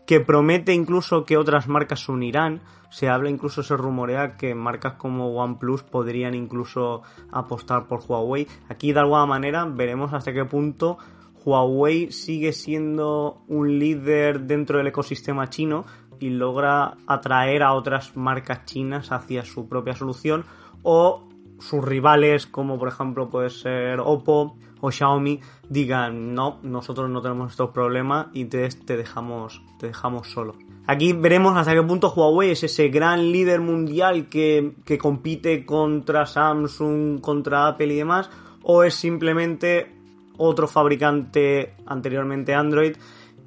que 0.05 0.19
promete 0.19 0.73
incluso 0.73 1.23
que 1.23 1.38
otras 1.38 1.67
marcas 1.67 2.01
se 2.01 2.12
unirán. 2.12 2.62
Se 2.89 3.08
habla 3.08 3.29
incluso, 3.29 3.62
se 3.62 3.77
rumorea 3.77 4.36
que 4.36 4.55
marcas 4.55 4.93
como 4.93 5.29
OnePlus 5.36 5.84
podrían 5.84 6.34
incluso 6.34 7.03
apostar 7.32 7.88
por 7.88 8.01
Huawei. 8.05 8.47
Aquí 8.67 8.91
de 8.91 8.99
alguna 8.99 9.25
manera 9.25 9.65
veremos 9.65 10.12
hasta 10.13 10.34
qué 10.34 10.43
punto 10.43 10.97
Huawei 11.45 12.12
sigue 12.12 12.51
siendo 12.51 13.43
un 13.47 13.79
líder 13.79 14.41
dentro 14.41 14.79
del 14.79 14.88
ecosistema 14.88 15.49
chino 15.49 15.86
y 16.19 16.29
logra 16.29 16.97
atraer 17.08 17.63
a 17.63 17.73
otras 17.73 18.15
marcas 18.15 18.65
chinas 18.65 19.12
hacia 19.12 19.45
su 19.45 19.67
propia 19.67 19.95
solución 19.95 20.45
o 20.84 21.27
sus 21.60 21.84
rivales 21.84 22.47
como 22.47 22.79
por 22.79 22.88
ejemplo 22.88 23.29
puede 23.29 23.49
ser 23.49 23.99
Oppo 23.99 24.58
o 24.82 24.91
Xiaomi 24.91 25.39
digan 25.67 26.34
no, 26.34 26.60
nosotros 26.63 27.10
no 27.10 27.21
tenemos 27.21 27.51
estos 27.51 27.71
problemas 27.71 28.27
y 28.34 28.45
te, 28.45 28.67
te 28.69 28.97
dejamos, 28.97 29.62
te 29.77 29.88
dejamos 29.88 30.29
solo. 30.29 30.55
Aquí 30.88 31.13
veremos 31.13 31.55
hasta 31.55 31.73
qué 31.73 31.84
punto 31.84 32.12
Huawei 32.15 32.51
es 32.51 32.63
ese 32.63 32.88
gran 32.88 33.32
líder 33.32 33.62
mundial 33.62 34.27
que, 34.27 34.75
que 34.86 34.97
compite 34.97 35.65
contra 35.65 36.25
Samsung, 36.25 37.21
contra 37.21 37.67
Apple 37.67 37.93
y 37.93 37.97
demás, 37.97 38.29
o 38.63 38.84
es 38.84 38.95
simplemente 38.95 39.95
otro 40.38 40.67
fabricante 40.67 41.75
anteriormente 41.86 42.55
Android 42.55 42.95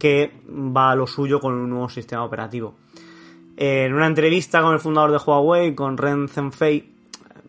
que 0.02 0.32
va 0.48 0.90
a 0.90 0.96
lo 0.96 1.06
suyo 1.06 1.38
con 1.38 1.54
un 1.54 1.70
nuevo 1.70 1.88
sistema 1.88 2.24
operativo. 2.24 2.74
En 3.56 3.94
una 3.94 4.08
entrevista 4.08 4.60
con 4.60 4.72
el 4.72 4.80
fundador 4.80 5.12
de 5.12 5.20
Huawei, 5.24 5.76
con 5.76 5.96
Ren 5.96 6.26
Zhengfei, 6.26 6.92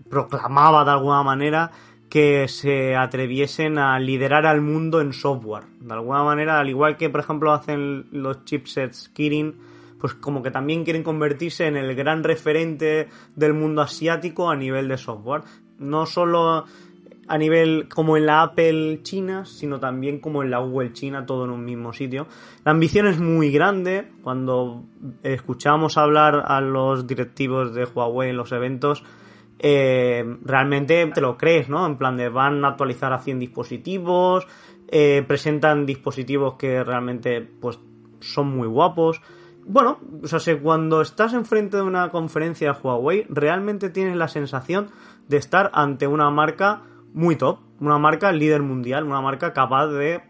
proclamaba 0.07 0.85
de 0.85 0.91
alguna 0.91 1.23
manera 1.23 1.71
que 2.11 2.47
se 2.47 2.95
atreviesen 2.95 3.79
a 3.79 3.97
liderar 3.97 4.45
al 4.45 4.61
mundo 4.61 5.01
en 5.01 5.13
software. 5.13 5.63
De 5.79 5.95
alguna 5.95 6.23
manera, 6.23 6.59
al 6.59 6.69
igual 6.69 6.95
que 6.95 7.09
por 7.09 7.21
ejemplo 7.21 7.53
hacen 7.53 8.05
los 8.11 8.45
chipsets 8.45 9.09
Kirin, 9.09 9.55
pues 9.99 10.13
como 10.13 10.43
que 10.43 10.51
también 10.51 10.83
quieren 10.83 11.01
convertirse 11.01 11.65
en 11.65 11.75
el 11.75 11.95
gran 11.95 12.23
referente 12.23 13.09
del 13.35 13.55
mundo 13.55 13.81
asiático 13.81 14.51
a 14.51 14.55
nivel 14.55 14.87
de 14.89 14.97
software. 14.99 15.41
No 15.79 16.05
solo 16.05 16.65
a 17.27 17.37
nivel 17.37 17.87
como 17.87 18.17
en 18.17 18.25
la 18.25 18.41
Apple 18.41 19.01
China, 19.03 19.45
sino 19.45 19.79
también 19.79 20.19
como 20.19 20.43
en 20.43 20.51
la 20.51 20.59
Google 20.59 20.93
China, 20.93 21.25
todo 21.25 21.45
en 21.45 21.51
un 21.51 21.63
mismo 21.63 21.93
sitio. 21.93 22.27
La 22.65 22.71
ambición 22.71 23.07
es 23.07 23.19
muy 23.19 23.51
grande. 23.51 24.11
Cuando 24.23 24.83
escuchamos 25.23 25.97
hablar 25.97 26.43
a 26.45 26.61
los 26.61 27.07
directivos 27.07 27.73
de 27.73 27.85
Huawei 27.85 28.31
en 28.31 28.37
los 28.37 28.51
eventos, 28.51 29.03
eh, 29.59 30.37
realmente 30.43 31.05
te 31.13 31.21
lo 31.21 31.37
crees, 31.37 31.69
¿no? 31.69 31.85
En 31.85 31.97
plan 31.97 32.17
de 32.17 32.29
van 32.29 32.65
a 32.65 32.69
actualizar 32.69 33.13
a 33.13 33.19
100 33.19 33.39
dispositivos, 33.39 34.45
eh, 34.89 35.23
presentan 35.25 35.85
dispositivos 35.85 36.55
que 36.55 36.83
realmente 36.83 37.41
pues 37.41 37.79
son 38.19 38.55
muy 38.55 38.67
guapos. 38.67 39.21
Bueno, 39.65 39.99
o 40.21 40.27
sea, 40.27 40.59
cuando 40.61 41.01
estás 41.01 41.33
enfrente 41.33 41.77
de 41.77 41.83
una 41.83 42.09
conferencia 42.09 42.73
de 42.73 42.79
Huawei, 42.79 43.25
realmente 43.29 43.89
tienes 43.89 44.17
la 44.17 44.27
sensación 44.27 44.89
de 45.29 45.37
estar 45.37 45.71
ante 45.73 46.07
una 46.07 46.29
marca 46.29 46.81
muy 47.13 47.35
top, 47.35 47.59
una 47.79 47.97
marca 47.97 48.31
líder 48.31 48.61
mundial, 48.61 49.05
una 49.05 49.21
marca 49.21 49.53
capaz 49.53 49.87
de, 49.87 50.21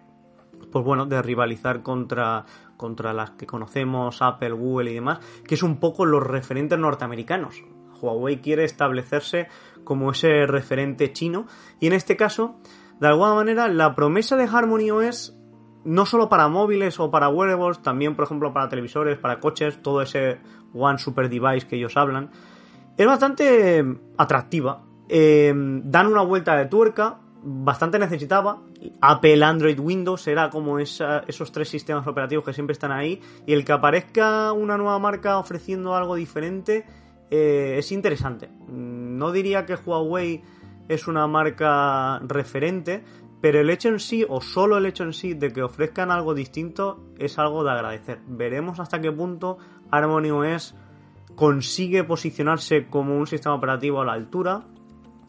pues 0.71 0.85
bueno, 0.85 1.05
de 1.05 1.21
rivalizar 1.21 1.81
contra, 1.81 2.45
contra 2.77 3.13
las 3.13 3.31
que 3.31 3.45
conocemos, 3.45 4.21
Apple, 4.21 4.51
Google 4.51 4.91
y 4.91 4.95
demás, 4.95 5.19
que 5.47 5.55
es 5.55 5.63
un 5.63 5.79
poco 5.79 6.05
los 6.05 6.23
referentes 6.23 6.77
norteamericanos. 6.77 7.63
Huawei 8.01 8.41
quiere 8.41 8.65
establecerse 8.65 9.47
como 9.85 10.11
ese 10.11 10.45
referente 10.45 11.13
chino 11.13 11.45
y 11.79 11.87
en 11.87 11.93
este 11.93 12.17
caso, 12.17 12.55
de 12.99 13.07
alguna 13.07 13.33
manera, 13.33 13.67
la 13.69 13.95
promesa 13.95 14.35
de 14.35 14.43
Harmony 14.43 14.91
OS 14.91 15.37
no 15.85 16.05
solo 16.05 16.29
para 16.29 16.47
móviles 16.47 16.99
o 16.99 17.11
para 17.11 17.29
wearables, 17.29 17.81
también 17.81 18.15
por 18.15 18.25
ejemplo 18.25 18.53
para 18.53 18.69
televisores, 18.69 19.17
para 19.17 19.39
coches, 19.39 19.81
todo 19.81 20.01
ese 20.01 20.39
One 20.73 20.97
Super 20.97 21.29
Device 21.29 21.67
que 21.67 21.75
ellos 21.75 21.97
hablan, 21.97 22.31
es 22.97 23.05
bastante 23.05 23.83
atractiva. 24.17 24.83
Eh, 25.15 25.53
dan 25.55 26.07
una 26.07 26.23
vuelta 26.23 26.57
de 26.57 26.65
tuerca, 26.65 27.19
bastante 27.43 27.99
necesitaba. 27.99 28.63
Apple, 28.99 29.43
Android, 29.43 29.79
Windows 29.79 30.27
era 30.27 30.49
como 30.49 30.79
esos 30.79 31.51
tres 31.51 31.69
sistemas 31.69 32.07
operativos 32.07 32.43
que 32.43 32.51
siempre 32.51 32.71
están 32.71 32.91
ahí. 32.91 33.21
Y 33.45 33.53
el 33.53 33.63
que 33.63 33.73
aparezca 33.73 34.51
una 34.53 34.75
nueva 34.75 34.97
marca 34.97 35.37
ofreciendo 35.37 35.95
algo 35.95 36.15
diferente 36.15 36.87
eh, 37.29 37.75
es 37.77 37.91
interesante. 37.91 38.49
No 38.67 39.31
diría 39.31 39.67
que 39.67 39.75
Huawei 39.75 40.41
es 40.87 41.07
una 41.07 41.27
marca 41.27 42.17
referente, 42.27 43.03
pero 43.39 43.59
el 43.59 43.69
hecho 43.69 43.89
en 43.89 43.99
sí, 43.99 44.25
o 44.27 44.41
solo 44.41 44.77
el 44.77 44.87
hecho 44.87 45.03
en 45.03 45.13
sí, 45.13 45.35
de 45.35 45.53
que 45.53 45.61
ofrezcan 45.61 46.09
algo 46.09 46.33
distinto 46.33 47.03
es 47.19 47.37
algo 47.37 47.63
de 47.63 47.69
agradecer. 47.69 48.19
Veremos 48.25 48.79
hasta 48.79 48.99
qué 48.99 49.11
punto 49.11 49.59
Harmony 49.91 50.31
OS 50.31 50.73
consigue 51.35 52.03
posicionarse 52.03 52.87
como 52.87 53.15
un 53.15 53.27
sistema 53.27 53.53
operativo 53.53 54.01
a 54.01 54.05
la 54.05 54.13
altura 54.13 54.65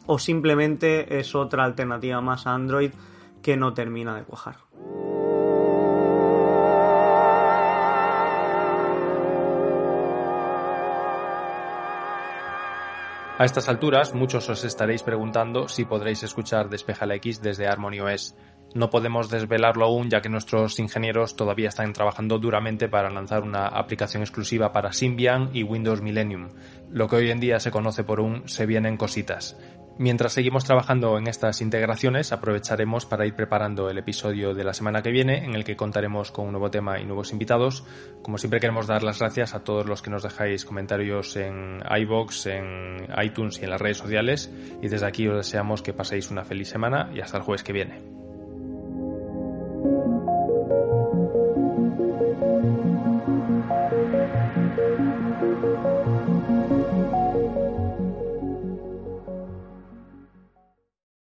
o 0.07 0.19
simplemente 0.19 1.19
es 1.19 1.35
otra 1.35 1.65
alternativa 1.65 2.21
más 2.21 2.47
a 2.47 2.55
Android 2.55 2.93
que 3.43 3.57
no 3.57 3.75
termina 3.75 4.17
de 4.17 4.25
cuajar. 4.25 4.57
A 13.37 13.45
estas 13.45 13.69
alturas, 13.69 14.15
muchos 14.15 14.49
os 14.49 14.63
estaréis 14.63 15.03
preguntando 15.03 15.67
si 15.67 15.85
podréis 15.85 16.23
escuchar 16.23 16.69
Despeja 16.69 17.05
la 17.05 17.17
X 17.17 17.43
desde 17.43 17.67
Harmony 17.67 17.99
OS. 17.99 18.37
No 18.77 18.91
podemos 18.91 19.29
desvelarlo 19.29 19.85
aún 19.85 20.09
ya 20.09 20.21
que 20.21 20.29
nuestros 20.29 20.79
ingenieros 20.79 21.35
todavía 21.35 21.69
están 21.69 21.93
trabajando 21.93 22.39
duramente 22.39 22.89
para 22.89 23.11
lanzar 23.11 23.43
una 23.43 23.67
aplicación 23.67 24.23
exclusiva 24.23 24.73
para 24.73 24.93
Symbian 24.93 25.51
y 25.53 25.65
Windows 25.65 26.01
Millennium, 26.01 26.51
lo 26.91 27.09
que 27.09 27.17
hoy 27.17 27.31
en 27.31 27.41
día 27.41 27.59
se 27.59 27.73
conoce 27.73 28.05
por 28.05 28.21
un 28.21 28.49
se 28.49 28.67
vienen 28.67 28.97
cositas. 28.97 29.57
Mientras 29.97 30.33
seguimos 30.33 30.65
trabajando 30.65 31.19
en 31.19 31.29
estas 31.29 31.61
integraciones, 31.61 32.33
aprovecharemos 32.33 33.07
para 33.07 33.27
ir 33.27 33.35
preparando 33.35 33.89
el 33.89 33.99
episodio 33.99 34.53
de 34.53 34.65
la 34.65 34.75
semana 34.75 35.03
que 35.03 35.13
viene, 35.13 35.45
en 35.45 35.55
el 35.55 35.63
que 35.63 35.77
contaremos 35.77 36.33
con 36.33 36.47
un 36.47 36.53
nuevo 36.53 36.69
tema 36.69 36.99
y 36.99 37.05
nuevos 37.05 37.31
invitados. 37.31 37.85
Como 38.21 38.37
siempre 38.37 38.59
queremos 38.59 38.89
dar 38.89 39.05
las 39.05 39.21
gracias 39.21 39.55
a 39.55 39.63
todos 39.63 39.87
los 39.87 40.03
que 40.03 40.11
nos 40.11 40.25
dejáis 40.25 40.65
comentarios 40.65 41.37
en 41.37 41.81
iBox, 41.89 42.47
en 42.47 43.07
iTunes 43.23 43.61
y 43.61 43.65
en 43.65 43.71
las 43.71 43.81
redes 43.81 43.99
sociales. 43.99 44.51
Y 44.83 44.89
desde 44.89 45.07
aquí 45.07 45.29
os 45.29 45.37
deseamos 45.37 45.81
que 45.81 45.93
paséis 45.93 46.29
una 46.29 46.45
feliz 46.45 46.69
semana 46.69 47.11
y 47.15 47.21
hasta 47.21 47.37
el 47.37 47.45
jueves 47.45 47.63
que 47.63 47.73
viene. 47.73 48.24